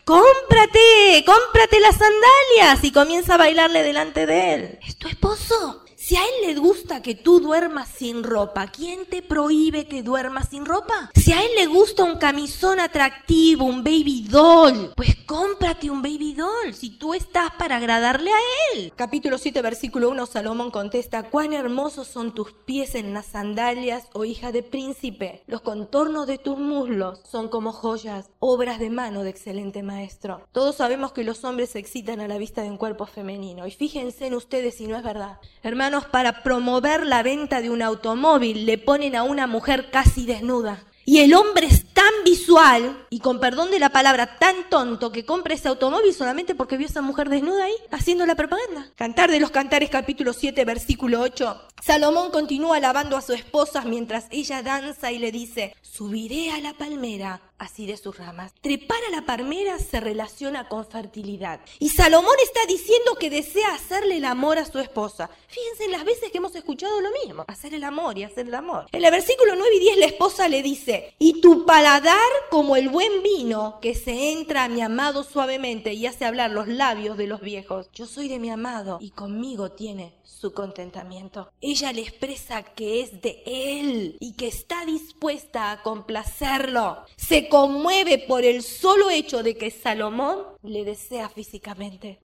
Cómprate, 0.04 1.24
cómprate 1.24 1.80
las 1.80 1.96
sandalias 1.96 2.84
y 2.84 2.92
comienza 2.92 3.34
a 3.34 3.38
bailarle 3.38 3.82
delante 3.82 4.26
de 4.26 4.54
él. 4.54 4.78
¿Es 4.86 4.96
tu 4.96 5.08
esposo? 5.08 5.83
Si 6.06 6.16
a 6.16 6.20
él 6.20 6.54
le 6.54 6.60
gusta 6.60 7.00
que 7.00 7.14
tú 7.14 7.40
duermas 7.40 7.88
sin 7.88 8.24
ropa, 8.24 8.66
¿quién 8.66 9.06
te 9.06 9.22
prohíbe 9.22 9.86
que 9.86 10.02
duermas 10.02 10.50
sin 10.50 10.66
ropa? 10.66 11.10
Si 11.14 11.32
a 11.32 11.42
él 11.42 11.50
le 11.56 11.64
gusta 11.64 12.04
un 12.04 12.18
camisón 12.18 12.78
atractivo, 12.78 13.64
un 13.64 13.82
baby 13.82 14.26
doll, 14.28 14.92
pues 14.96 15.16
cómprate 15.24 15.88
un 15.88 16.02
baby 16.02 16.34
doll 16.34 16.74
si 16.74 16.90
tú 16.90 17.14
estás 17.14 17.52
para 17.58 17.76
agradarle 17.76 18.30
a 18.30 18.74
él. 18.74 18.92
Capítulo 18.94 19.38
7, 19.38 19.62
versículo 19.62 20.10
1, 20.10 20.26
Salomón 20.26 20.70
contesta, 20.70 21.30
cuán 21.30 21.54
hermosos 21.54 22.06
son 22.06 22.34
tus 22.34 22.52
pies 22.52 22.94
en 22.96 23.14
las 23.14 23.24
sandalias, 23.24 24.04
oh 24.12 24.26
hija 24.26 24.52
de 24.52 24.62
príncipe. 24.62 25.42
Los 25.46 25.62
contornos 25.62 26.26
de 26.26 26.36
tus 26.36 26.58
muslos 26.58 27.22
son 27.24 27.48
como 27.48 27.72
joyas, 27.72 28.28
obras 28.40 28.78
de 28.78 28.90
mano 28.90 29.22
de 29.22 29.30
excelente 29.30 29.82
maestro. 29.82 30.46
Todos 30.52 30.76
sabemos 30.76 31.12
que 31.12 31.24
los 31.24 31.44
hombres 31.44 31.70
se 31.70 31.78
excitan 31.78 32.20
a 32.20 32.28
la 32.28 32.36
vista 32.36 32.60
de 32.60 32.68
un 32.68 32.76
cuerpo 32.76 33.06
femenino. 33.06 33.66
Y 33.66 33.70
fíjense 33.70 34.26
en 34.26 34.34
ustedes 34.34 34.74
si 34.74 34.86
no 34.86 34.98
es 34.98 35.02
verdad. 35.02 35.38
Hermanos, 35.62 35.93
para 36.02 36.42
promover 36.42 37.06
la 37.06 37.22
venta 37.22 37.60
de 37.60 37.70
un 37.70 37.82
automóvil 37.82 38.66
le 38.66 38.78
ponen 38.78 39.14
a 39.14 39.22
una 39.22 39.46
mujer 39.46 39.90
casi 39.90 40.26
desnuda. 40.26 40.82
Y 41.06 41.18
el 41.18 41.34
hombre 41.34 41.66
es 41.66 41.84
tan 41.92 42.12
visual 42.24 43.06
y 43.10 43.20
con 43.20 43.38
perdón 43.38 43.70
de 43.70 43.78
la 43.78 43.90
palabra 43.90 44.38
tan 44.38 44.70
tonto 44.70 45.12
que 45.12 45.26
compra 45.26 45.54
ese 45.54 45.68
automóvil 45.68 46.14
solamente 46.14 46.54
porque 46.54 46.78
vio 46.78 46.86
a 46.86 46.90
esa 46.90 47.02
mujer 47.02 47.28
desnuda 47.28 47.64
ahí 47.64 47.74
haciendo 47.90 48.24
la 48.24 48.34
propaganda. 48.34 48.88
Cantar 48.96 49.30
de 49.30 49.38
los 49.38 49.50
Cantares 49.50 49.90
capítulo 49.90 50.32
7 50.32 50.64
versículo 50.64 51.20
8. 51.20 51.60
Salomón 51.82 52.30
continúa 52.30 52.78
alabando 52.78 53.18
a 53.18 53.22
su 53.22 53.34
esposa 53.34 53.82
mientras 53.82 54.26
ella 54.30 54.62
danza 54.62 55.12
y 55.12 55.18
le 55.18 55.30
dice, 55.30 55.76
subiré 55.82 56.50
a 56.50 56.60
la 56.60 56.72
palmera 56.72 57.42
así 57.58 57.86
de 57.86 57.96
sus 57.96 58.16
ramas. 58.18 58.52
Trepar 58.60 58.98
a 59.08 59.10
la 59.10 59.26
palmera 59.26 59.78
se 59.78 60.00
relaciona 60.00 60.68
con 60.68 60.86
fertilidad. 60.86 61.60
Y 61.78 61.90
Salomón 61.90 62.34
está 62.42 62.66
diciendo 62.66 63.16
que 63.18 63.30
desea 63.30 63.74
hacerle 63.74 64.16
el 64.16 64.24
amor 64.24 64.58
a 64.58 64.64
su 64.64 64.78
esposa. 64.78 65.30
Fíjense 65.48 65.84
en 65.84 65.92
las 65.92 66.04
veces 66.04 66.30
que 66.30 66.38
hemos 66.38 66.54
escuchado 66.54 67.00
lo 67.00 67.10
mismo, 67.24 67.44
hacer 67.46 67.74
el 67.74 67.84
amor 67.84 68.18
y 68.18 68.24
hacer 68.24 68.48
el 68.48 68.54
amor. 68.54 68.86
En 68.92 69.04
el 69.04 69.10
versículo 69.10 69.54
9 69.56 69.76
y 69.76 69.80
10 69.80 69.98
la 69.98 70.06
esposa 70.06 70.48
le 70.48 70.62
dice, 70.62 71.14
y 71.18 71.40
tu 71.40 71.64
paladar 71.64 72.18
como 72.50 72.76
el 72.76 72.88
buen 72.88 73.22
vino 73.22 73.78
que 73.80 73.94
se 73.94 74.32
entra 74.32 74.64
a 74.64 74.68
mi 74.68 74.80
amado 74.80 75.24
suavemente 75.24 75.92
y 75.92 76.06
hace 76.06 76.24
hablar 76.24 76.50
los 76.50 76.68
labios 76.68 77.16
de 77.16 77.26
los 77.26 77.40
viejos. 77.40 77.90
Yo 77.92 78.06
soy 78.06 78.28
de 78.28 78.38
mi 78.38 78.50
amado 78.50 78.98
y 79.00 79.10
conmigo 79.10 79.72
tiene 79.72 80.14
su 80.24 80.52
contentamiento. 80.52 81.50
Ella 81.60 81.92
le 81.92 82.00
expresa 82.02 82.62
que 82.62 83.02
es 83.02 83.22
de 83.22 83.42
él 83.46 84.16
y 84.20 84.32
que 84.32 84.48
está 84.48 84.84
dispuesta 84.84 85.70
a 85.70 85.82
complacerlo. 85.82 87.04
Se 87.16 87.48
conmueve 87.48 88.18
por 88.18 88.44
el 88.44 88.62
solo 88.62 89.10
hecho 89.10 89.42
de 89.42 89.56
que 89.56 89.70
Salomón 89.70 90.38
le 90.62 90.84
desea 90.84 91.28
físicamente. 91.28 92.20